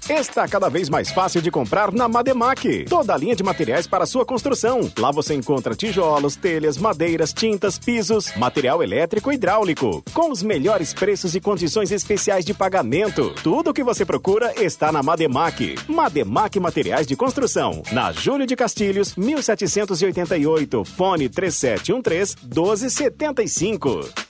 [0.08, 2.86] Está cada vez mais fácil de comprar na Mademac.
[2.88, 4.90] Toda a linha de materiais para sua construção.
[4.98, 10.02] Lá você encontra tijolos, telhas, madeiras, tintas, pisos, material elétrico e hidráulico.
[10.14, 13.34] Com os melhores preços e condições especiais de pagamento.
[13.42, 15.74] Tudo o que você procura está na Mademac.
[15.86, 17.82] Mademac Materiais de Construção.
[17.92, 20.86] Na Júlio de Castilhos, 1788.
[20.86, 24.27] Fone 3713 1275.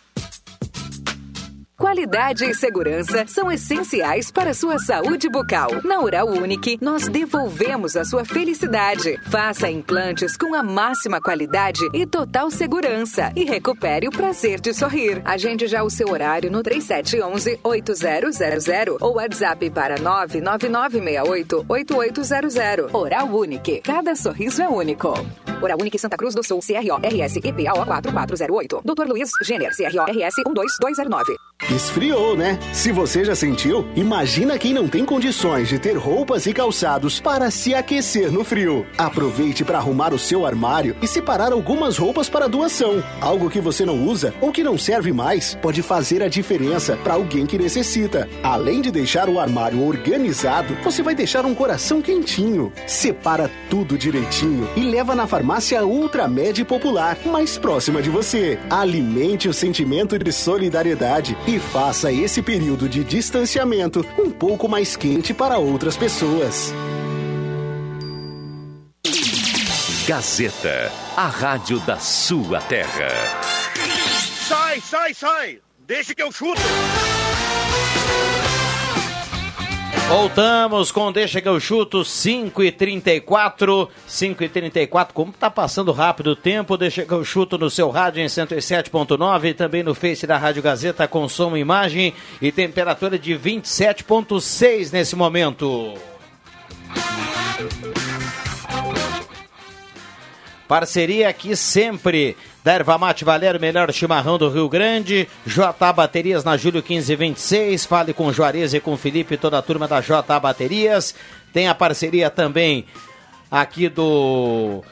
[1.78, 5.70] Qualidade e segurança são essenciais para a sua saúde bucal.
[5.84, 9.16] Na Oral Unique, nós devolvemos a sua felicidade.
[9.30, 15.22] Faça implantes com a máxima qualidade e total segurança e recupere o prazer de sorrir.
[15.24, 22.92] Agende já o seu horário no 3711-8000 ou WhatsApp para 99968-8800.
[22.92, 23.82] Oral Unique.
[23.82, 25.14] Cada sorriso é único.
[25.62, 28.82] Oral Unique Santa Cruz do Sul, CRO, RS, EPAO 4408.
[28.84, 29.06] Dr.
[29.06, 31.36] Luiz Gêner, CRO, RS 12209.
[31.70, 32.58] Esfriou, né?
[32.72, 37.50] Se você já sentiu, imagina quem não tem condições de ter roupas e calçados para
[37.50, 38.86] se aquecer no frio.
[38.96, 43.04] Aproveite para arrumar o seu armário e separar algumas roupas para doação.
[43.20, 47.14] Algo que você não usa ou que não serve mais pode fazer a diferença para
[47.14, 48.26] alguém que necessita.
[48.42, 52.72] Além de deixar o armário organizado, você vai deixar um coração quentinho.
[52.86, 58.58] Separa tudo direitinho e leva na farmácia Ultramed Popular, mais próxima de você.
[58.70, 65.32] Alimente o sentimento de solidariedade e faça esse período de distanciamento um pouco mais quente
[65.32, 66.72] para outras pessoas.
[70.06, 73.08] Gazeta, a rádio da sua terra.
[74.48, 75.58] Sai, sai, sai!
[75.86, 76.60] Deixa que eu chuto!
[80.08, 85.92] Voltamos com Deixa que eu chuto 5 e 34 5 e 34 Como tá passando
[85.92, 89.94] rápido o tempo, Deixa que eu chuto no seu rádio em 107.9 e também no
[89.94, 95.94] Face da Rádio Gazeta com som e imagem e temperatura de 27.6 nesse momento.
[100.66, 102.34] Parceria aqui sempre
[102.68, 105.26] da Erva Mate Valério, melhor chimarrão do Rio Grande.
[105.46, 107.86] JA Baterias na Júlio 1526.
[107.86, 111.14] Fale com Juarez e com Felipe e toda a turma da JA Baterias.
[111.50, 112.84] Tem a parceria também
[113.50, 114.82] aqui do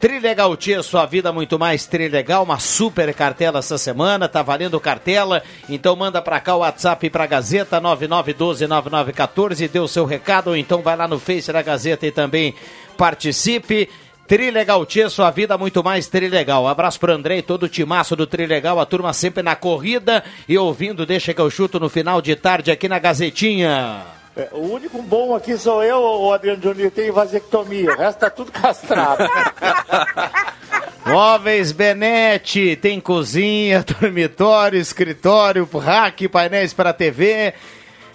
[0.00, 5.42] Trilegal Tia, sua vida muito mais Trilegal, uma super cartela essa semana, tá valendo cartela,
[5.68, 10.80] então manda pra cá o WhatsApp pra Gazeta 99129914, dê o seu recado, ou então
[10.80, 12.54] vai lá no Face da Gazeta e também
[12.96, 13.90] participe.
[14.26, 16.64] Trilegal Tia, sua vida muito mais Trilegal.
[16.64, 20.24] Um abraço pro André e todo o timaço do Trilegal, a turma sempre na corrida
[20.48, 24.02] e ouvindo Deixa que eu chuto no final de tarde aqui na Gazetinha.
[24.36, 27.94] É, o único bom aqui sou eu, o Adriano Júnior, tem vasectomia.
[27.94, 29.24] O resto tá tudo castrado.
[31.06, 37.54] Móveis Benete, tem cozinha, dormitório, escritório, rack, painéis para TV.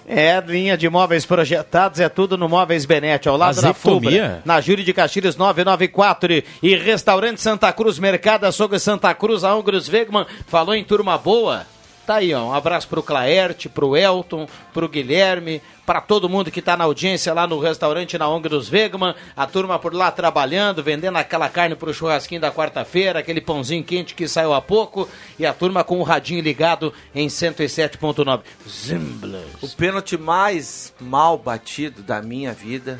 [0.07, 4.59] É, linha de móveis projetados, é tudo no Móveis Benete, ao lado da Fubra, na
[4.59, 10.25] Júri de Castilhos 994 e Restaurante Santa Cruz, Mercado Açougue Santa Cruz, a Ungros Wegman,
[10.47, 11.65] falou em turma boa?
[12.05, 16.61] Tá aí, ó, um abraço pro Claerte, pro Elton, pro Guilherme, para todo mundo que
[16.61, 20.81] tá na audiência lá no restaurante na ONG dos Wegman, a turma por lá trabalhando,
[20.81, 25.45] vendendo aquela carne pro churrasquinho da quarta-feira, aquele pãozinho quente que saiu há pouco, e
[25.45, 28.41] a turma com o radinho ligado em 107.9.
[28.67, 29.43] Zimblas.
[29.61, 32.99] O pênalti mais mal batido da minha vida,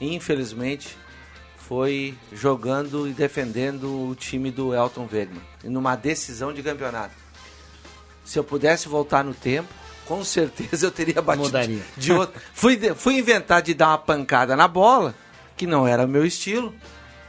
[0.00, 0.96] infelizmente,
[1.56, 7.27] foi jogando e defendendo o time do Elton Wegman, numa decisão de campeonato.
[8.28, 9.68] Se eu pudesse voltar no tempo,
[10.04, 11.82] com certeza eu teria batido Mudaria.
[11.96, 12.40] de outro.
[12.52, 15.14] Fui, de- fui inventar de dar uma pancada na bola,
[15.56, 16.74] que não era meu estilo,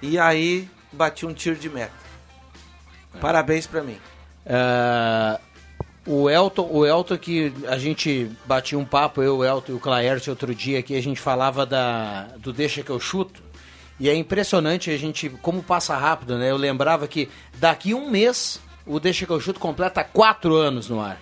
[0.02, 1.94] e aí bati um tiro de meta.
[3.22, 3.98] Parabéns pra mim.
[4.46, 5.40] Ah,
[6.06, 9.80] o Elton, o Elton que a gente batia um papo, eu, o Elton e o
[9.80, 13.42] Claerte outro dia que a gente falava da, do deixa que eu chuto.
[14.00, 16.50] E é impressionante a gente como passa rápido, né?
[16.50, 21.00] Eu lembrava que daqui um mês o deixa que eu chuto completa quatro anos no
[21.02, 21.18] ar.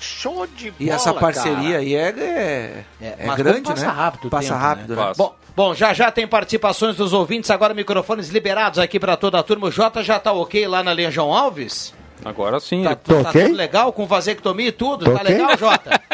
[0.00, 1.78] Show de bola, E essa parceria cara.
[1.78, 3.92] aí é, é, é Mas grande, passa né?
[3.92, 5.04] rápido Passa tempo, rápido, né?
[5.06, 5.12] né?
[5.16, 9.42] Bom, bom, já já tem participações dos ouvintes, agora microfones liberados aqui para toda a
[9.42, 9.66] turma.
[9.66, 11.92] O Jota já tá ok lá na Linha João Alves?
[12.24, 12.84] Agora sim.
[12.84, 15.04] Tá, ele- tá tudo legal com vasectomia e tudo?
[15.04, 15.32] Tô tá ok.
[15.36, 16.00] legal, Jota?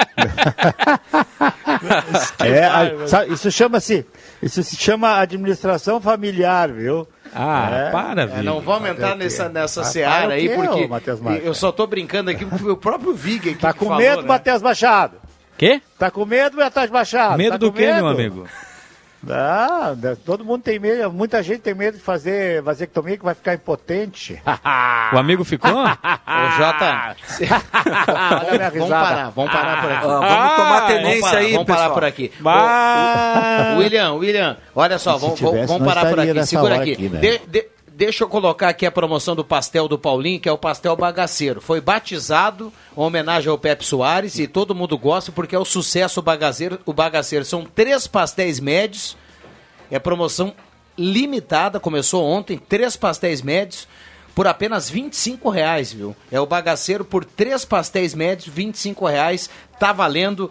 [2.40, 4.06] É, a- sabe, isso chama-se,
[4.42, 7.06] isso se chama administração familiar, viu?
[7.34, 7.90] Ah, É.
[7.90, 10.88] para, É, não vamos entrar nessa, nessa Ah, seara o aí, quê, porque
[11.42, 14.28] eu só tô brincando aqui porque o próprio Vig aqui Tá com falou, medo, né?
[14.28, 15.16] Matheus Machado?
[15.58, 15.80] Quê?
[15.98, 17.38] Tá com medo, Matheus Machado?
[17.38, 17.96] Medo Tá do quê, medo?
[17.96, 18.46] meu amigo?
[19.30, 23.34] Ah, né, todo mundo tem medo, muita gente tem medo de fazer vasectomia que vai
[23.34, 24.40] ficar impotente.
[25.12, 25.70] O amigo ficou?
[25.70, 27.14] Ô, Jota,
[28.50, 30.06] Olha a minha vamos parar, vamos parar por aqui.
[30.06, 31.94] Ah, vamos tomar Vamos tenência parar, aí, Vamos parar pessoal.
[31.94, 32.32] por aqui.
[32.40, 33.74] Bah.
[33.74, 36.46] Ô, William, William, olha só, vamos, tivesse, vamos, vamos parar por aqui.
[36.46, 36.92] Segura aqui.
[36.92, 37.20] aqui, né?
[37.20, 40.58] De- de- deixa eu colocar aqui a promoção do pastel do Paulinho, que é o
[40.58, 41.60] pastel bagaceiro.
[41.60, 46.20] Foi batizado, em homenagem ao Pepe Soares, e todo mundo gosta porque é o sucesso
[46.20, 46.80] bagaceiro.
[46.84, 49.16] O bagaceiro são três pastéis médios.
[49.90, 50.52] É promoção
[50.98, 53.86] limitada, começou ontem, três pastéis médios
[54.34, 56.16] por apenas 25 reais, viu?
[56.30, 60.50] É o bagaceiro por três pastéis médios, 25 reais, tá valendo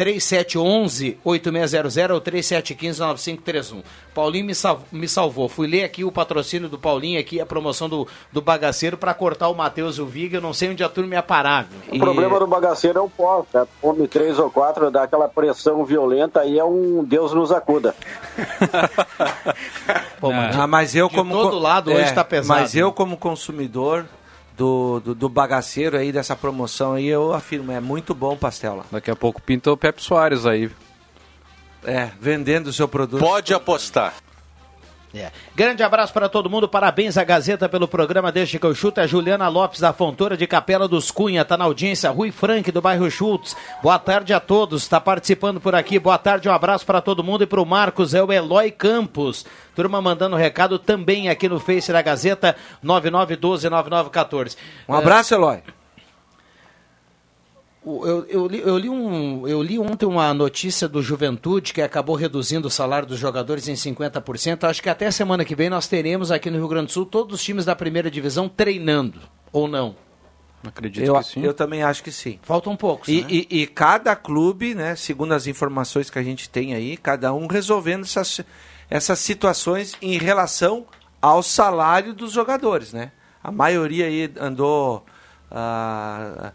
[0.00, 3.82] 3711-8600 ou 3715-9531.
[4.14, 5.48] Paulinho me, sal- me salvou.
[5.48, 9.48] Fui ler aqui o patrocínio do Paulinho, aqui a promoção do, do bagaceiro para cortar
[9.48, 10.38] o Matheus e o Viga.
[10.38, 11.94] Eu não sei onde a turma ia parar, viu?
[11.94, 13.66] O problema do bagaceiro é o pó, né?
[13.80, 17.94] Come três ou quatro, dá aquela pressão violenta, aí é um Deus nos acuda.
[20.20, 22.92] Pô, mas Ah, mas eu de como todo lado hoje tá pesado, Mas eu né?
[22.94, 24.06] como consumidor
[24.60, 28.76] do, do, do bagaceiro aí dessa promoção aí, eu afirmo, é muito bom o pastel
[28.76, 28.84] lá.
[28.92, 30.70] Daqui a pouco pinta o Pepe Soares aí.
[31.82, 33.20] É, vendendo o seu produto.
[33.20, 34.12] Pode apostar.
[35.12, 35.32] É.
[35.56, 39.00] Grande abraço para todo mundo, parabéns à Gazeta pelo programa Deixa que eu chuto.
[39.00, 42.10] A Juliana Lopes da Fontoura de Capela dos Cunha, tá na audiência.
[42.10, 43.56] Rui Frank do bairro Schultz.
[43.82, 45.98] Boa tarde a todos, está participando por aqui.
[45.98, 49.44] Boa tarde, um abraço para todo mundo e para o Marcos, é o Eloy Campos.
[49.74, 54.56] Turma mandando recado também aqui no Face da Gazeta 99129914.
[54.88, 55.60] Um abraço, Eloy.
[58.04, 62.16] Eu, eu, li, eu, li um, eu li ontem uma notícia do Juventude que acabou
[62.16, 64.64] reduzindo o salário dos jogadores em 50%.
[64.64, 67.34] Acho que até semana que vem nós teremos aqui no Rio Grande do Sul todos
[67.34, 69.20] os times da primeira divisão treinando,
[69.52, 69.96] ou não?
[70.62, 71.42] Acredito Eu, que sim.
[71.42, 72.38] eu também acho que sim.
[72.42, 73.08] Faltam poucos.
[73.08, 73.26] E, né?
[73.30, 77.46] e, e cada clube, né, segundo as informações que a gente tem aí, cada um
[77.46, 78.40] resolvendo essas,
[78.88, 80.86] essas situações em relação
[81.20, 83.12] ao salário dos jogadores, né?
[83.42, 85.04] A maioria aí andou
[85.50, 86.52] ah,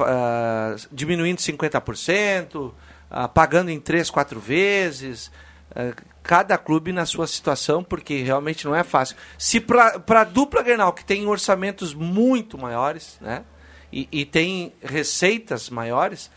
[0.00, 2.72] ah, diminuindo 50%,
[3.10, 5.30] ah, pagando em três, quatro vezes.
[5.74, 5.92] ah,
[6.28, 9.16] cada clube na sua situação, porque realmente não é fácil.
[9.38, 13.44] Se para a dupla Grenal, que tem orçamentos muito maiores, né?
[13.90, 16.30] E, e tem receitas maiores,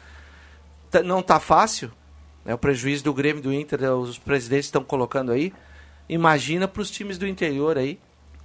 [1.04, 1.92] não tá fácil.
[2.46, 2.54] Né?
[2.54, 5.54] O prejuízo do Grêmio do Inter, os presidentes estão colocando aí.
[6.08, 8.00] Imagina para os times do interior aí,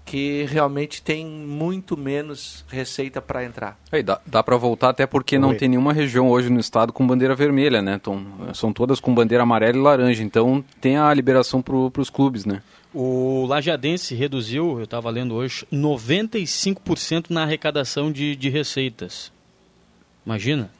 [0.07, 3.77] que realmente tem muito menos receita para entrar.
[3.91, 5.57] Aí, dá dá para voltar até porque não Oi.
[5.57, 8.25] tem nenhuma região hoje no estado com bandeira vermelha, né, Tom?
[8.55, 12.63] São todas com bandeira amarela e laranja, então tem a liberação para os clubes, né?
[12.95, 19.33] O Lajadense reduziu, eu estava lendo hoje, 95% na arrecadação de, de receitas.
[20.25, 20.71] Imagina.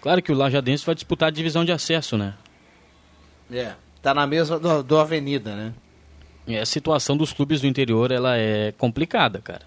[0.00, 2.34] Claro que o Lajadense vai disputar a divisão de acesso, né?
[3.52, 5.74] É, tá na mesma do, do Avenida, né?
[6.46, 9.62] E a situação dos clubes do interior, ela é complicada, cara.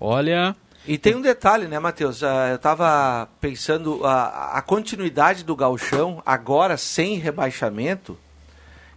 [0.00, 0.54] Olha...
[0.86, 2.22] E tem um detalhe, né, Matheus?
[2.22, 8.18] Eu estava pensando, a, a continuidade do gauchão, agora sem rebaixamento,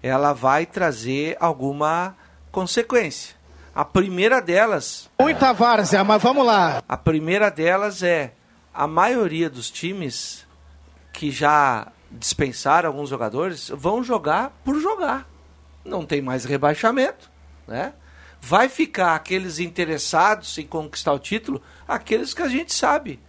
[0.01, 2.15] ela vai trazer alguma
[2.51, 3.35] consequência.
[3.75, 5.09] A primeira delas...
[5.19, 6.81] Muita várzea, mas vamos lá.
[6.87, 8.33] A primeira delas é
[8.73, 10.45] a maioria dos times
[11.11, 15.27] que já dispensaram alguns jogadores vão jogar por jogar.
[15.85, 17.29] Não tem mais rebaixamento,
[17.67, 17.93] né?
[18.41, 23.19] Vai ficar aqueles interessados em conquistar o título, aqueles que a gente sabe.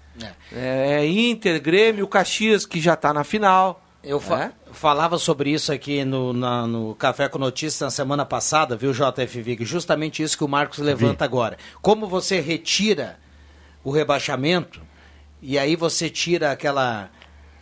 [0.53, 3.81] É, é Inter, Grêmio, Caxias, que já está na final.
[4.03, 8.77] Eu fa- falava sobre isso aqui no, na- no Café com Notícias na semana passada,
[8.77, 9.65] viu, JF Vig?
[9.65, 11.57] Justamente isso que o Marcos levanta agora.
[11.81, 13.19] Como você retira
[13.83, 14.81] o rebaixamento,
[15.47, 17.11] E aí você tira aquela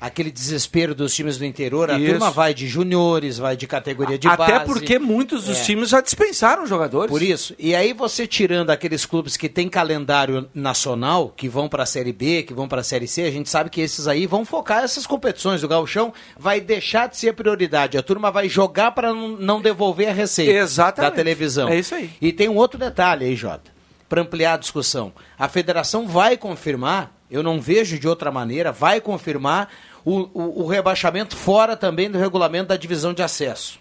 [0.03, 2.11] aquele desespero dos times do interior, a Isso.
[2.11, 4.65] turma vai de juniores, vai de categoria de Até base.
[4.67, 5.63] porque muitos dos É.
[5.65, 7.09] times já dispensaram jogadores.
[7.09, 7.55] Por isso.
[7.57, 12.13] E aí você tirando aqueles clubes que têm calendário nacional, que vão para a Série
[12.13, 14.83] B, que vão para a Série C, a gente sabe que esses aí vão focar
[14.83, 17.97] essas competições do gauchão, vai deixar de ser prioridade.
[17.97, 21.11] A turma vai jogar para não não devolver a receita Exatamente.
[21.11, 21.69] da televisão.
[21.69, 22.11] É isso aí.
[22.21, 23.71] E tem um outro detalhe aí, Jota,
[24.09, 25.13] para ampliar a discussão.
[25.39, 29.69] A federação vai confirmar, eu não vejo de outra maneira, vai confirmar
[30.05, 33.79] o, o- o rebaixamento fora também do regulamento da divisão de acesso.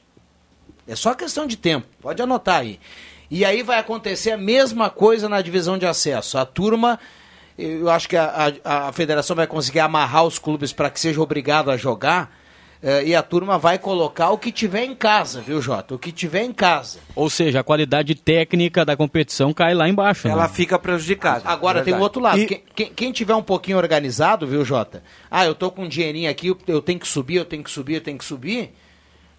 [0.87, 2.79] É só questão de tempo, pode anotar aí.
[3.29, 6.37] E aí vai acontecer a mesma coisa na divisão de acesso.
[6.37, 6.99] A turma,
[7.57, 11.21] eu acho que a, a- a federação vai conseguir amarrar os clubes para que seja
[11.21, 12.35] obrigado a jogar.
[12.83, 15.95] Eh, e a turma vai colocar o que tiver em casa, viu, Jota?
[15.95, 16.99] O que tiver em casa.
[17.15, 20.27] Ou seja, a qualidade técnica da competição cai lá embaixo.
[20.27, 20.49] Ela né?
[20.49, 21.43] fica prejudicada.
[21.47, 22.39] Agora É tem o outro lado.
[22.39, 25.03] E- Quem, quem- tiver um pouquinho organizado, viu, Jota?
[25.29, 27.95] Ah, eu tô com um dinheirinho aqui, eu- tenho que subir, eu tenho que subir,
[27.95, 28.73] eu tenho que subir.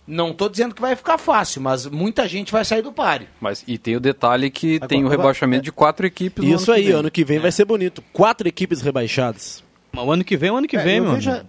[0.07, 3.29] Não tô dizendo que vai ficar fácil, mas muita gente vai sair do páreo.
[3.41, 6.45] Mas e tem o detalhe que tem o agora- rebaixamento de quatro equipes.
[6.45, 6.97] no Isso ano que aí, vem.
[7.01, 8.03] ano que vem vai ser bonito.
[8.13, 9.63] Quatro equipes rebaixadas.
[9.93, 11.47] Mas o ano que vem, o ano que É, vem, vejo- amigo.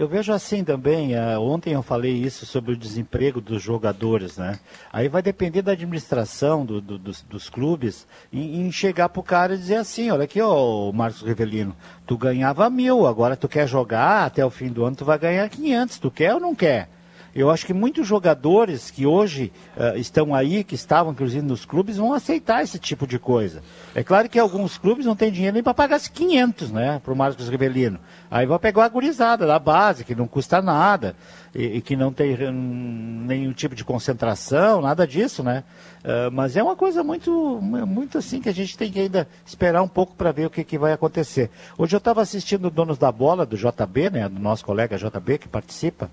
[0.00, 4.58] Eu vejo assim também, eh, ontem eu falei isso sobre o desemprego dos jogadores, né?
[4.90, 9.54] Aí vai depender da administração do- do- dos, dos clubes em, em chegar pro cara
[9.54, 11.76] e dizer assim, olha aqui, ó, Marcos Rivelino,
[12.06, 15.46] tu ganhava mil, agora tu quer jogar, até o fim do ano tu vai ganhar
[15.50, 16.88] 500, tu quer ou não quer?
[17.34, 21.96] Eu acho que muitos jogadores que hoje eh, estão aí, que estavam inclusive nos clubes,
[21.96, 23.62] vão aceitar esse tipo de coisa.
[23.94, 27.12] É claro que alguns clubes não têm dinheiro nem para pagar esses 500, né, para
[27.12, 28.00] o Marcos Rivelino.
[28.30, 31.14] Aí vai pegar a gurizada da base, que não custa nada,
[31.54, 35.64] e, e que não tem hum, nenhum tipo de concentração, nada disso, né?
[36.04, 39.82] Ah, mas é uma coisa muito, muito assim que a gente tem que ainda esperar
[39.82, 41.50] um pouco para ver o que, que vai acontecer.
[41.76, 45.48] Hoje eu estava assistindo Donos da Bola, do JB, né, do nosso colega JB, que
[45.48, 46.10] participa,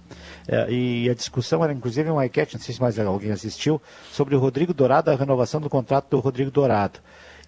[0.48, 3.82] eh, e a discussão era inclusive uma enquete, não sei se mais alguém assistiu,
[4.12, 7.00] sobre o Rodrigo Dourado, a renovação do contrato do Rodrigo Dourado.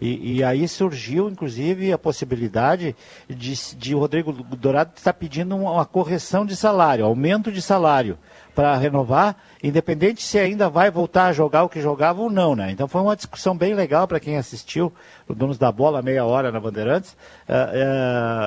[0.02, 2.96] E, e aí surgiu, inclusive, a possibilidade
[3.28, 8.18] de, de Rodrigo Dourado estar pedindo uma, correção de salário, aumento de salário
[8.56, 12.72] para renovar, independente se ainda vai voltar a jogar o que jogava ou não, né?
[12.72, 14.92] Então foi uma discussão bem legal para quem assistiu,
[15.28, 17.16] o Donos da Bola, meia hora na Bandeirantes,
[17.48, 17.70] eh,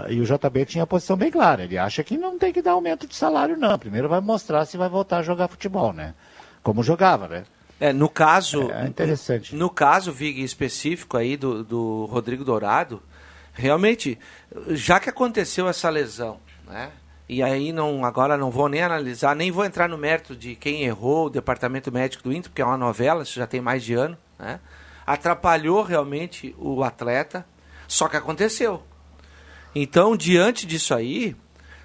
[0.09, 2.61] eh, e o JB tinha a posição bem clara, ele acha que não tem que
[2.61, 6.15] dar aumento de salário não, primeiro vai mostrar se vai voltar a jogar futebol, né?
[6.63, 7.45] Como jogava, né?
[7.83, 8.71] É, no caso.
[8.71, 9.57] É interessante.
[9.57, 13.03] No caso, Vig, específico aí do, do Rodrigo Dourado,
[13.53, 14.17] realmente,
[14.69, 16.93] já que aconteceu essa lesão, né?
[17.29, 20.85] E aí não, agora não vou nem analisar, nem vou entrar no mérito de quem
[20.85, 23.95] errou, o departamento médico do Inter, porque é uma novela, isso já tem mais de
[23.95, 24.61] ano, né?
[25.05, 27.45] Atrapalhou realmente o atleta,
[27.89, 28.81] só que aconteceu.
[29.75, 31.35] Então, diante disso aí,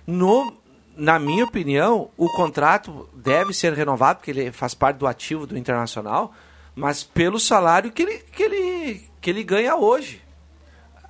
[0.06, 0.54] no,
[0.98, 5.58] na minha opinião, o contrato deve ser renovado, porque ele faz parte do ativo do
[5.58, 6.34] Internacional,
[6.76, 10.22] mas pelo salário que ele, que ele, que ele ganha hoje.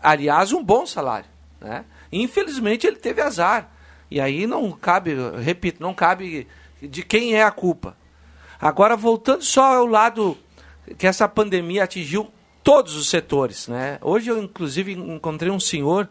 [0.04, 1.30] Aliás, um bom salário.
[1.60, 1.86] Né?
[2.12, 3.70] Infelizmente, ele teve azar.
[4.12, 6.48] E aí não cabe, repito, não cabe
[6.82, 7.96] de quem é a culpa.
[8.60, 10.38] Agora, voltando só ao lado
[10.98, 12.32] que essa pandemia atingiu
[12.64, 13.68] todos os setores.
[13.68, 13.98] Né?
[14.02, 16.10] Hoje eu, inclusive, encontrei um senhor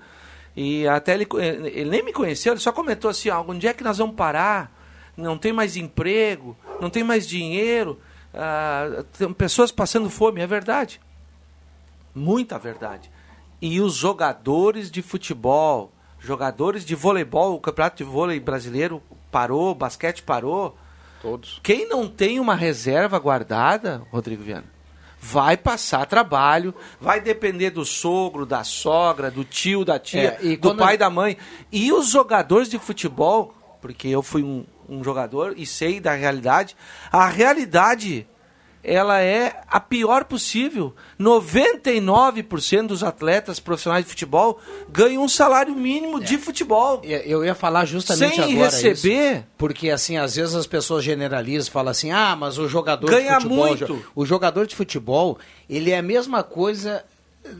[0.56, 3.84] e até ele, ele nem me conheceu, ele só comentou assim, ah, onde é que
[3.84, 4.74] nós vamos parar?
[5.14, 8.00] Não tem mais emprego, não tem mais dinheiro,
[8.32, 10.98] ah, tem pessoas passando fome, é verdade.
[12.14, 13.10] Muita verdade.
[13.60, 20.22] E os jogadores de futebol, jogadores de voleibol, o campeonato de vôlei brasileiro parou, basquete
[20.22, 20.76] parou.
[21.20, 21.60] Todos.
[21.62, 24.75] Quem não tem uma reserva guardada, Rodrigo Viana,
[25.20, 30.56] vai passar trabalho, vai depender do sogro, da sogra, do tio, da tia, É, e
[30.56, 31.36] do pai, da mãe.
[31.72, 36.76] E os jogadores de futebol, porque eu fui um, um jogador e sei da realidade,
[37.10, 38.26] a realidade
[38.88, 40.94] ela é a pior possível.
[41.20, 47.02] 99% dos atletas profissionais de futebol ganham um salário mínimo de futebol.
[47.04, 49.36] Eu ia falar justamente Sem agora receber.
[49.38, 53.36] isso, porque assim, às vezes as pessoas generalizam, falam assim: "Ah, mas o jogador Ganha
[53.38, 54.06] de futebol, muito.
[54.14, 57.04] o jogador de futebol, ele é a mesma coisa
[57.44, 57.50] eh,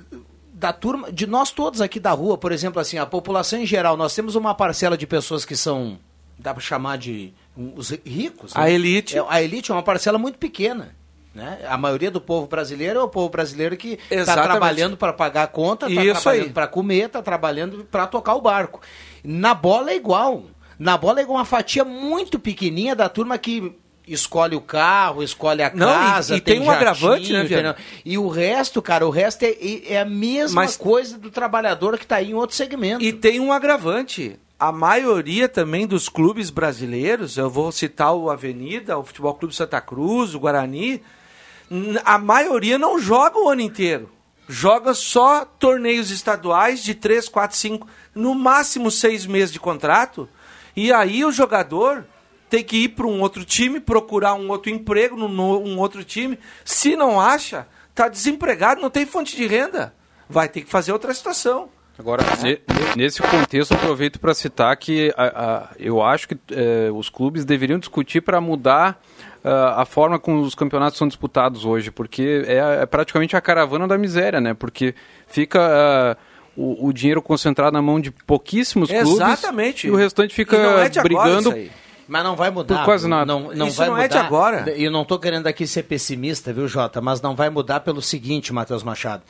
[0.55, 3.97] da turma, de nós todos aqui da rua, por exemplo, assim, a população em geral,
[3.97, 5.99] nós temos uma parcela de pessoas que são
[6.39, 9.17] dá para chamar de os ricos, A elite.
[9.19, 10.95] É, a elite é uma parcela muito pequena.
[11.37, 11.59] Né?
[11.69, 15.47] A maioria do povo brasileiro é o povo brasileiro que está trabalhando para pagar a
[15.47, 18.81] conta, está trabalhando para comer, está trabalhando para tocar o barco.
[19.23, 20.45] Na bola é igual.
[20.79, 23.77] Na bola é igual uma fatia muito pequenininha da turma que
[24.09, 27.75] escolhe o carro, escolhe a Não, e- casa, e tem um jatinho, agravante, né, tem-?
[28.03, 29.55] E o resto, cara, o resto é,
[29.89, 33.05] é a mesma Mas- coisa do trabalhador que está aí em outro segmento.
[33.05, 34.39] E tem um agravante.
[34.59, 39.83] A maioria também dos clubes brasileiros, eu vou citar o Avenida, o Futebol Clube Santa
[39.83, 41.03] Cruz, o Guarani,
[42.05, 44.11] a maioria não joga o ano inteiro.
[44.49, 50.29] Joga só torneios estaduais de 3, 4, 5, no máximo seis meses de contrato.
[50.77, 52.07] E aí o jogador
[52.49, 56.39] tem que ir para um outro time, procurar um outro emprego num um outro time.
[56.65, 59.93] Se não acha, tá desempregado, não tem fonte de renda.
[60.29, 61.69] Vai ter que fazer outra situação.
[61.99, 62.61] Agora, ne-
[62.95, 67.79] nesse contexto, aproveito para citar que a- a- eu acho que eh, os clubes deveriam
[67.79, 69.03] discutir para mudar
[69.77, 73.97] a forma como os campeonatos são disputados hoje, porque é, é praticamente a caravana da
[73.97, 74.55] miséria, né?
[74.55, 74.95] Porque
[75.27, 76.17] fica ah,
[76.57, 79.87] o, o dinheiro concentrado na mão de pouquíssimos clubes Exatamente.
[79.87, 81.71] e o restante fica E não é brigando isso aí.
[82.09, 82.79] Mas não vai mudar.
[82.79, 83.27] por quase nada.
[83.27, 84.05] Não, não Isso vai não mudar.
[84.05, 84.75] é de agora.
[84.77, 87.01] E eu não estou querendo aqui ser pessimista, viu, Jota?
[87.01, 89.23] Mas não vai mudar pelo seguinte, Matheus Machado.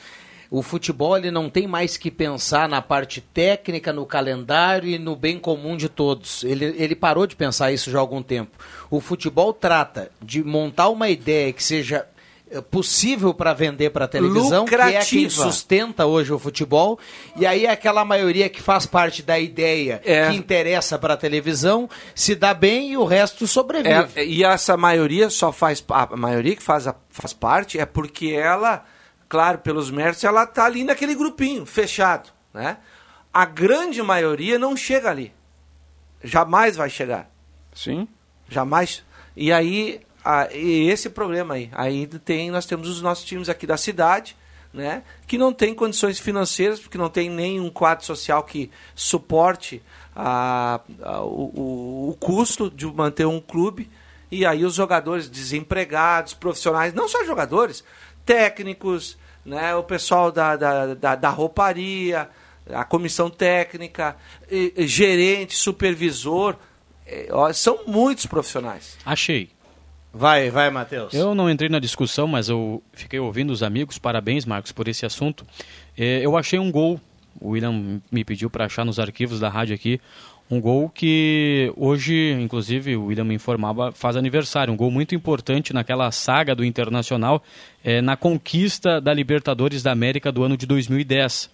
[0.49, 5.15] O futebol ele não tem mais que pensar na parte técnica, no calendário e no
[5.15, 6.43] bem comum de todos.
[6.43, 8.57] Ele, ele parou de pensar isso já há algum tempo.
[8.89, 12.05] O futebol trata de montar uma ideia que seja
[12.49, 14.85] eh, possível para vender para a televisão, que é quem
[15.25, 15.29] Lucrativa.
[15.43, 16.97] sustenta hoje o futebol,
[17.35, 20.29] e aí é aquela maioria que faz parte da ideia É.
[20.29, 24.11] que interessa para a televisão se dá bem e o resto sobrevive.
[24.15, 28.27] É, e essa maioria só faz a maioria que faz, a- faz parte é porque
[28.27, 28.85] ela,
[29.29, 32.77] claro, pelos méritos, ela tá ali naquele grupinho fechado, né?
[33.33, 35.33] A grande maioria não chega ali.
[36.23, 37.29] Jamais vai chegar.
[37.73, 38.07] Sim.
[38.49, 39.03] Jamais.
[39.35, 41.69] E aí, a- e esse problema aí.
[41.73, 44.35] Aí tem, nós temos os nossos times aqui da cidade,
[44.73, 45.03] né?
[45.27, 49.81] Que não tem condições financeiras, porque não tem nenhum quadro social que suporte
[50.15, 53.89] a, a- o- o custo de manter um clube.
[54.31, 57.83] E aí os jogadores desempregados, profissionais, não só jogadores,
[58.27, 59.73] técnicos, né?
[59.75, 62.29] O pessoal da, da, da, da rouparia,
[62.71, 64.17] a comissão técnica,
[64.77, 66.55] gerente, supervisor,
[67.05, 68.97] é, são muitos profissionais.
[69.05, 69.49] Achei.
[70.13, 71.13] Vai, vai, Matheus.
[71.13, 73.97] Eu não entrei na discussão, mas eu fiquei ouvindo os amigos.
[73.97, 75.45] Parabéns, Marcos, por esse assunto.
[75.97, 76.99] É, eu achei um gol.
[77.39, 80.01] O William me pediu para achar nos arquivos da rádio aqui.
[80.49, 84.73] Um gol que hoje, inclusive, o William me informava, faz aniversário.
[84.73, 87.43] Um gol muito importante naquela saga do Internacional,
[87.83, 91.49] é, na conquista da Libertadores da América do ano de 2010.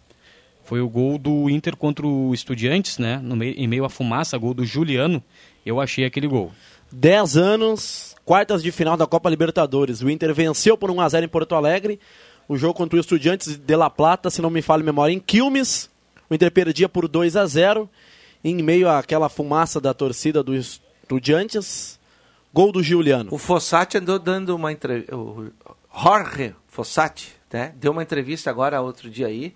[0.64, 3.20] Foi o gol do Inter contra o Estudiantes, né?
[3.22, 5.24] No meio, em meio à fumaça, gol do Juliano.
[5.66, 6.52] Eu achei aquele gol.
[6.92, 10.04] 10 anos, quartas de final da Copa Libertadores.
[10.04, 12.00] O Inter venceu por 1x0 em Porto Alegre.
[12.48, 15.20] O jogo contra o Estudiantes de La Plata, se não me falha a memória, em
[15.20, 15.90] Quilmes.
[16.30, 17.90] O Inter perdia por 2 a 0
[18.44, 22.00] Em meio àquela fumaça da torcida do Estudiantes,
[22.54, 23.30] gol do Giuliano.
[23.32, 25.16] O Fossati andou dando uma entrevista.
[25.16, 25.52] O
[25.96, 27.74] Jorge Fossati, né?
[27.78, 29.54] Deu uma entrevista agora outro dia aí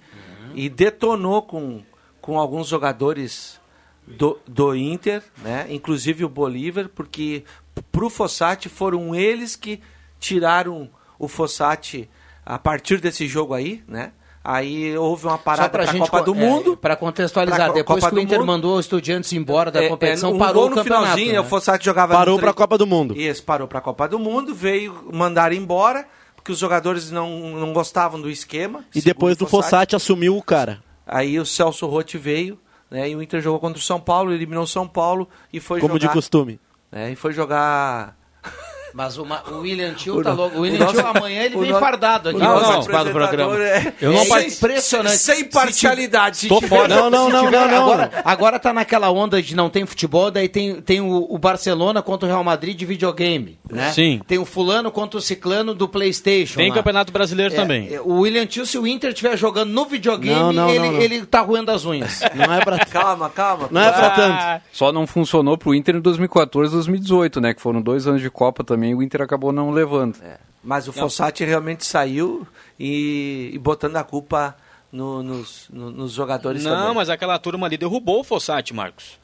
[0.54, 1.82] e detonou com,
[2.22, 3.60] com alguns jogadores
[4.08, 5.68] do, do Inter, né?
[5.70, 7.44] Inclusive o Bolívar, porque
[7.92, 9.82] pro Fossati foram eles que
[10.20, 12.10] tiraram o Fossati
[12.46, 14.14] a partir desse jogo aí, né?
[14.50, 16.78] Aí houve uma parada para a gente Copa co- do é, Mundo.
[16.78, 18.48] pra contextualizar, Pra depois Copa que o Inter Mundo.
[18.48, 21.04] mandou os estudiantes embora da É, competição, é, um parou gol o no campeonato.
[21.04, 21.40] finalzinho, né?
[21.42, 23.14] o Fossati jogava Parou pra tre- Copa do Mundo.
[23.20, 27.30] Isso, parou pra Copa do Mundo, veio mandar embora, porque os jogadores não,
[27.60, 28.86] não gostavam do esquema.
[28.96, 29.66] E depois do Fossati.
[29.72, 30.82] Fossati assumiu o cara.
[31.06, 32.58] Aí o Celso Rotti veio,
[32.90, 33.10] né?
[33.10, 35.96] E o Inter jogou contra o São Paulo, eliminou o São Paulo e foi Como
[35.96, 36.08] jogar.
[36.08, 36.58] de costume.
[36.90, 38.16] né, e foi jogar.
[38.98, 40.58] Mas o, Ma- o William Tio tá louco.
[40.58, 43.64] O William Tio amanhã ele vem fardado aqui o pra nosso participar do programa.
[43.64, 44.66] é- Eu não Sem- participo.
[44.66, 45.18] impressionante.
[45.18, 46.38] Sem parcialidade.
[46.38, 46.88] se Tô tiver- fora.
[46.88, 47.84] Não, não, Se não, tiver- não, não.
[47.84, 52.02] Agora, agora tá naquela onda de não tem futebol, daí tem, tem o, o Barcelona
[52.02, 53.92] contra o Real Madrid de videogame, né?
[53.92, 54.20] Sim.
[54.26, 56.58] Tem o fulano contra o ciclano do Playstation.
[56.58, 56.76] Tem lá.
[56.76, 57.94] Campeonato Brasileiro É, também.
[57.94, 60.92] é, O William Tio, se o Inter estiver jogando no videogame, Não, não, ele, não,
[60.94, 61.02] não.
[61.02, 62.20] ele tá roendo as unhas.
[62.34, 62.80] Não é pra...
[62.90, 63.68] Calma, calma.
[63.70, 64.64] Não é pra Ah, tanto.
[64.72, 67.54] Só não funcionou pro Inter em 2014 e 2018, né?
[67.54, 70.18] Que foram dois anos de Copa também e o Inter acabou não levando.
[70.24, 72.46] É, Mas o Fossati realmente saiu
[72.80, 74.56] e, e botando a culpa
[74.92, 76.96] no- nos, no- nos jogadores Não, também.
[76.96, 79.18] mas aquela turma ali derrubou o Fossati, Marcos.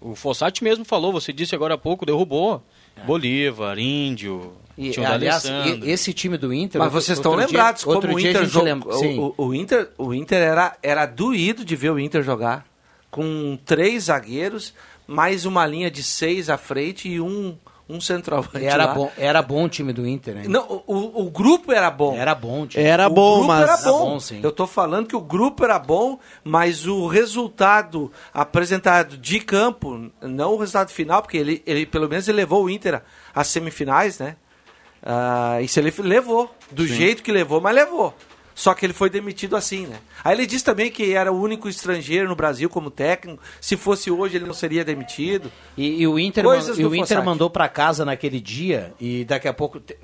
[0.00, 2.62] O Fossati mesmo falou, você disse agora há pouco, derrubou.
[3.06, 6.78] Bolívar, Índio, E, o aliás, e- esse time do Inter.
[6.80, 8.64] Mas vocês estão dia- lembrados outro como o dia a Inter jogou.
[8.64, 9.18] lembra- Sim.
[9.18, 12.66] O, o Inter, o Inter era, era doído de ver o Inter jogar.
[13.10, 14.74] Com três zagueiros,
[15.06, 17.56] mais uma linha de seis à frente e um,
[17.88, 18.94] um centroavante Era lá.
[18.94, 20.42] bom, era bom o time do Inter, né?
[20.46, 22.16] Não, o, o- grupo era bom.
[22.16, 22.82] Era bom, time.
[22.84, 23.98] Era o bom, grupo mas- era Era bom.
[24.10, 24.40] bom, sim.
[24.42, 30.54] Eu tô falando que o grupo era bom, mas o resultado apresentado de campo, não
[30.54, 33.02] o resultado final, porque ele, ele pelo menos ele levou o Inter
[33.34, 34.36] às semifinais, né?
[35.02, 36.94] Ah, isso ele levou, do Sim.
[36.94, 38.14] jeito que levou, mas levou.
[38.54, 39.98] Só que ele foi demitido assim, né?
[40.22, 43.42] Aí ele disse também que era o único estrangeiro no Brasil como técnico.
[43.60, 45.50] Se fosse hoje, ele não seria demitido.
[45.76, 47.24] E, e o Inter, Coisas e o Inter Fossati.
[47.24, 49.80] mandou pra casa naquele dia e daqui a pouco.
[49.80, 49.96] te-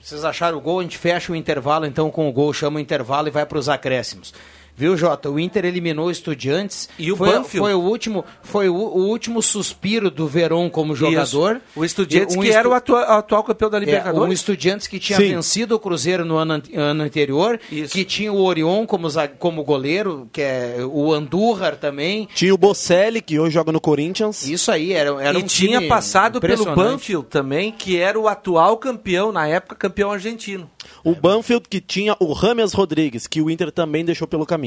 [0.00, 0.80] Vocês acharam o gol?
[0.80, 3.58] A gente fecha o intervalo, então com o gol chama o intervalo e vai para
[3.58, 4.32] os acréscimos.
[4.76, 5.30] Viu, Jota?
[5.30, 6.88] O Inter eliminou o Estudiantes.
[6.98, 7.58] E o foi, Banfield?
[7.58, 11.56] foi o último, foi o, o último suspiro do Veron como jogador.
[11.56, 11.62] Isso.
[11.76, 14.28] O Estudiantes, um que era estu- o atua- atual campeão da É, Libertadores.
[14.28, 15.34] um Estudiantes que tinha Sim.
[15.34, 17.60] vencido o Cruzeiro no ano, an- ano anterior,
[17.90, 19.08] que tinha o Orion como,
[19.38, 22.26] como goleiro, que é o Andújar também.
[22.34, 24.46] Tinha o Bocelli, que hoje joga no Corinthians.
[24.46, 26.70] Isso aí, era, era e um tinha time passado pelo.
[26.74, 30.70] Banfield também, que era o atual campeão, na época campeão argentino.
[31.04, 34.59] O Banfield que tinha o Rames Rodrigues, que o Inter também deixou pelo caminho.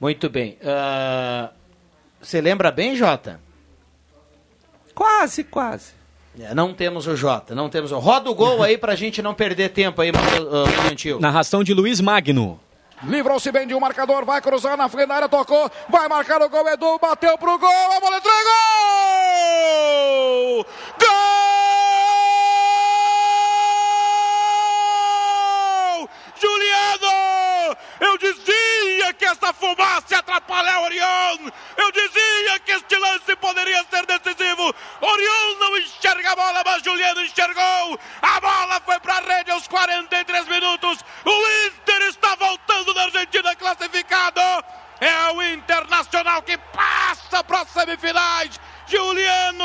[0.00, 0.56] Muito bem.
[0.64, 1.50] Ah,
[2.20, 3.40] Você lembra bem, Jota?
[4.94, 5.92] Quase, quase.
[6.38, 7.98] É, não temos o Jota, não temos o...
[7.98, 11.18] Roda o gol aí pra gente não perder tempo aí, uh, Gentil.
[11.20, 12.58] Narração de Luiz Magno.
[13.02, 16.48] Livrou-se bem de um marcador, vai cruzar na frente da área, tocou, vai marcar o
[16.48, 18.40] gol, Edu, bateu pro gol, a bola entregou!
[25.10, 26.08] Gol!
[26.40, 27.76] Juliano!
[28.00, 31.50] Eu dizia que essa fumaça ia atrapalhar Orion!
[31.76, 34.74] Eu dizia que este lance poderia ser decisivo!
[35.00, 38.00] Orion não enxerga a bola, mas Juliano enxergou!
[38.22, 40.98] A bola foi pra rede aos 43 minutos!
[41.26, 44.40] O Inter está voltando da Argentina classificado!
[44.98, 48.58] É o Internacional que passa para as semifinais!
[48.86, 49.64] Juliano!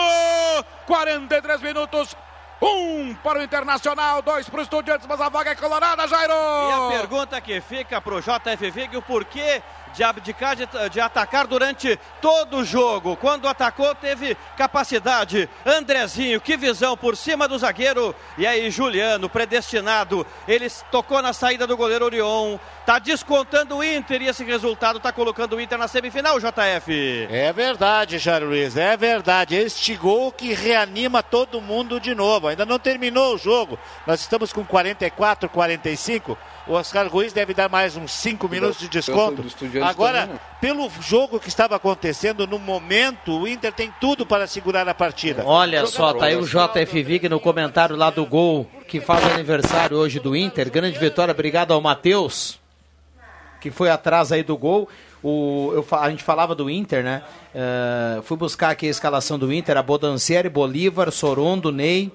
[0.85, 2.15] 43 minutos!
[2.61, 6.33] Um para o Internacional, dois para o Estudiantes, mas a vaga é colorada, Jairo!
[6.33, 9.61] E a pergunta que fica para o JF Vig, o porquê
[9.95, 13.15] de abdicar de, de atacar durante todo o jogo.
[13.15, 15.49] Quando atacou, teve capacidade.
[15.65, 18.13] Andrezinho, que visão por cima do zagueiro.
[18.37, 20.25] E aí, Juliano, predestinado.
[20.47, 22.57] Ele tocou na saída do goleiro Orion.
[22.85, 27.27] Tá descontando o Inter e esse resultado tá colocando o Inter na semifinal, JF.
[27.31, 29.55] É verdade, Jair Luiz, é verdade.
[29.55, 32.47] Este gol que reanima todo mundo de novo.
[32.47, 33.79] Ainda não terminou o jogo.
[34.05, 36.37] Nós estamos com 44, 45.
[36.67, 39.43] O Oscar Ruiz deve dar mais uns 5 minutos de desconto.
[39.85, 44.87] Agora, também, pelo jogo que estava acontecendo no momento, o Inter tem tudo para segurar
[44.87, 45.43] a partida.
[45.45, 49.97] Olha só, tá aí o JF Vig no comentário lá do gol que faz aniversário
[49.97, 50.69] hoje do Inter.
[50.71, 52.59] Grande vitória, obrigado ao Matheus,
[53.59, 54.87] que foi atrás aí do gol.
[55.23, 57.23] O, eu, a gente falava do Inter, né?
[57.53, 62.11] Eh, fui buscar aqui a escalação do Inter: Abodancieri, Bolívar, Sorondo, Ney.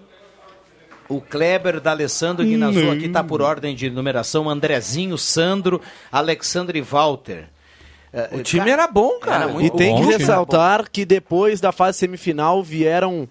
[1.08, 4.48] O Kleber, D'Alessandro, Guinazul, aqui tá por ordem de numeração.
[4.48, 5.80] Andrezinho, Sandro,
[6.12, 7.48] Alexandre e Walter.
[8.12, 9.46] Eh, O time era bom, cara.
[9.48, 13.28] muito E tem bom, que ressaltar que depois da fase semifinal vieram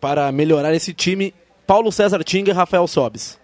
[0.00, 1.32] para melhorar esse time
[1.66, 3.38] Paulo César Tinga e Rafael Sobis.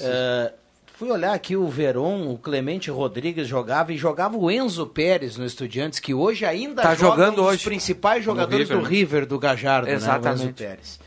[0.00, 0.52] É,
[0.94, 5.44] fui olhar aqui o Veron, o Clemente Rodrigues jogava e jogava o Enzo Pérez no
[5.44, 7.64] Estudiantes, que hoje ainda Tá joga jogando um dos hoje.
[7.64, 8.88] principais jogadores River, do né?
[8.96, 10.52] River, do Gajardo, né, o Enzo Exatamente.
[10.52, 11.00] Pérez.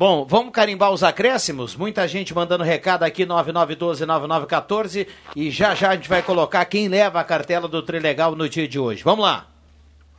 [0.00, 1.76] Bom, vamos carimbar os acréscimos?
[1.76, 5.06] Muita gente mandando recado aqui, 9912-9914.
[5.36, 8.66] E já já a gente vai colocar quem leva a cartela do Trilegal no dia
[8.66, 9.02] de hoje.
[9.02, 9.44] Vamos lá.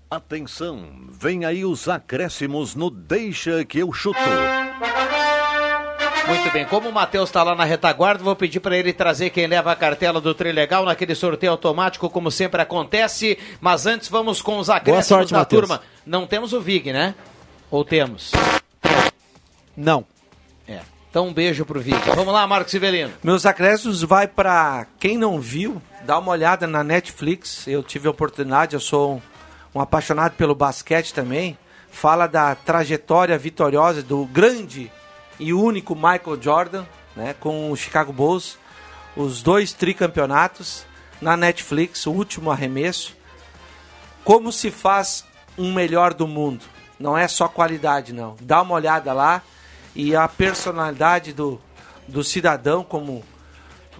[0.07, 4.19] Atenção, vem aí os acréscimos no Deixa que eu chuto.
[6.27, 9.47] Muito bem, como o Matheus está lá na retaguarda, vou pedir para ele trazer quem
[9.47, 13.35] leva a cartela do Trilegal naquele sorteio automático, como sempre acontece.
[13.59, 15.61] Mas antes vamos com os acréscimos sorte, da Matheus.
[15.61, 15.81] turma.
[16.05, 17.15] Não temos o Vig, né?
[17.71, 18.31] Ou temos?
[19.75, 20.05] Não.
[20.67, 20.81] É.
[21.09, 21.99] Então um beijo pro Vig.
[22.15, 23.11] Vamos lá, Marcos Sivelino.
[23.21, 27.67] Meus acréscimos vai para quem não viu, dá uma olhada na Netflix.
[27.67, 29.21] Eu tive a oportunidade, eu sou um,
[29.75, 31.57] um apaixonado pelo basquete também.
[31.91, 34.89] Fala da trajetória vitoriosa do grande
[35.37, 38.57] e único Michael Jordan, né, com o Chicago Bulls,
[39.15, 40.85] os dois tricampeonatos
[41.21, 43.17] na Netflix, o último arremesso.
[44.23, 45.25] Como se faz
[45.57, 46.63] um melhor do mundo?
[46.99, 48.37] Não é só qualidade, não.
[48.39, 49.41] Dá uma olhada lá
[49.95, 51.59] e a personalidade do,
[52.07, 53.23] do cidadão como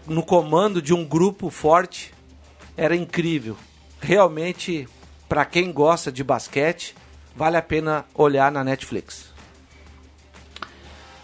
[0.08, 2.14] no comando de um grupo forte
[2.76, 3.56] era incrível.
[4.00, 4.88] Realmente,
[5.30, 6.96] para quem gosta de basquete,
[7.36, 9.32] vale a pena olhar na Netflix.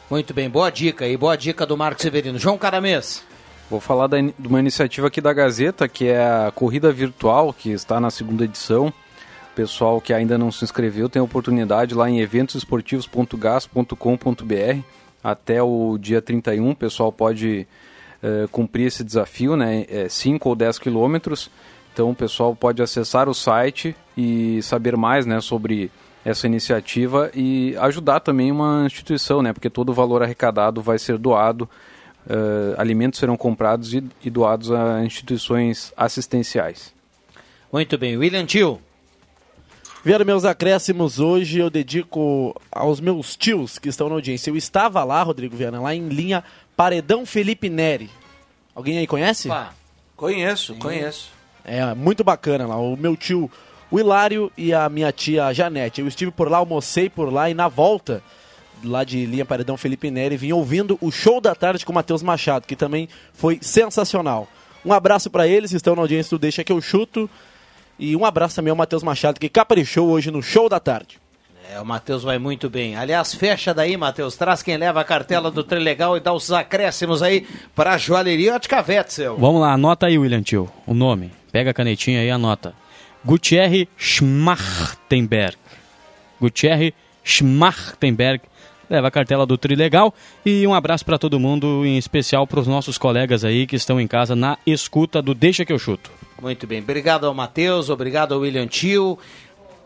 [0.09, 2.39] Muito bem, boa dica aí, boa dica do Marcos Severino.
[2.39, 3.25] João Caramês.
[3.69, 7.71] Vou falar da de uma iniciativa aqui da Gazeta, que é a corrida virtual, que
[7.71, 8.93] está na segunda edição.
[9.57, 14.83] Pessoal que ainda não se inscreveu tem a oportunidade lá em eventosesportivos.gas.com.br
[15.23, 16.69] até o dia 31.
[16.69, 17.65] O pessoal pode
[18.21, 19.83] uh, cumprir esse desafio, né?
[20.07, 21.49] 5 é, ou 10 quilômetros.
[21.91, 25.89] Então o pessoal pode acessar o site e saber mais né, sobre
[26.23, 29.53] essa iniciativa e ajudar também uma instituição, né?
[29.53, 31.67] Porque todo o valor arrecadado vai ser doado,
[32.27, 36.93] uh, alimentos serão comprados e, e doados a instituições assistenciais.
[37.73, 38.79] Muito bem, William Tio.
[40.07, 44.49] Vieram meus acréscimos hoje, eu dedico aos meus tios que estão na audiência.
[44.49, 46.45] Eu estava lá, Rodrigo Viana, lá em linha
[46.77, 48.09] Paredão Felipe Neri.
[48.73, 49.49] Alguém aí conhece?
[49.49, 49.73] Pá,
[50.15, 50.79] conheço, Sim.
[50.79, 51.29] conheço.
[51.65, 52.77] É, muito bacana lá.
[52.77, 53.51] O meu tio,
[53.91, 55.99] o Hilário e a minha tia Janete.
[55.99, 58.23] Eu estive por lá, almocei por lá e na volta
[58.85, 62.23] lá de linha Paredão Felipe Neri, vim ouvindo o show da tarde com o Matheus
[62.23, 64.47] Machado, que também foi sensacional.
[64.85, 67.29] Um abraço para eles, estão na audiência do Deixa que eu chuto.
[67.99, 71.19] E um abraço também ao Matheus Machado, que caprichou hoje no show da tarde.
[71.69, 72.95] É, o Matheus vai muito bem.
[72.95, 74.37] Aliás, fecha daí, Matheus.
[74.37, 77.45] Traz quem leva a cartela do Trilegal e dá os acréscimos aí
[77.75, 79.35] para a joalheria Ótica Wetzel.
[79.37, 81.31] Vamos lá, anota aí, William Tio, o nome.
[81.51, 82.73] Pega a canetinha aí e anota.
[83.25, 85.57] Gutierre Schmachtenberg.
[86.39, 88.41] Gutierre Schmachtenberg
[88.89, 90.13] leva a cartela do Trilegal
[90.45, 93.99] e um abraço para todo mundo, em especial para os nossos colegas aí que estão
[93.99, 96.16] em casa na escuta do Deixa que eu chuto.
[96.39, 99.17] Muito bem, obrigado ao Matheus, obrigado ao William Tio,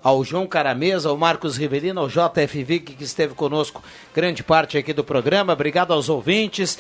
[0.04, 3.82] ao João Caramesa, ao Marcos Rivelino, ao JFV que esteve conosco
[4.14, 6.78] grande parte aqui do programa, obrigado aos ouvintes.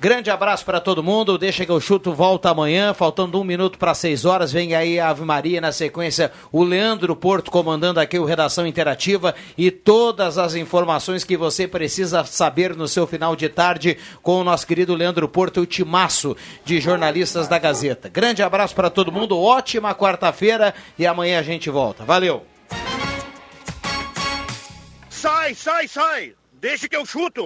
[0.00, 1.38] Grande abraço para todo mundo.
[1.38, 4.52] Deixa que eu chuto volta amanhã, faltando um minuto para seis horas.
[4.52, 6.30] Vem aí a Ave Maria na sequência.
[6.52, 12.22] O Leandro Porto comandando aqui o Redação Interativa e todas as informações que você precisa
[12.24, 16.80] saber no seu final de tarde com o nosso querido Leandro Porto, o timaço de
[16.80, 18.08] jornalistas da Gazeta.
[18.08, 19.40] Grande abraço para todo mundo.
[19.40, 22.04] Ótima quarta-feira e amanhã a gente volta.
[22.04, 22.44] Valeu.
[25.08, 26.34] Sai, sai, sai.
[26.60, 27.42] Deixa que eu chuto.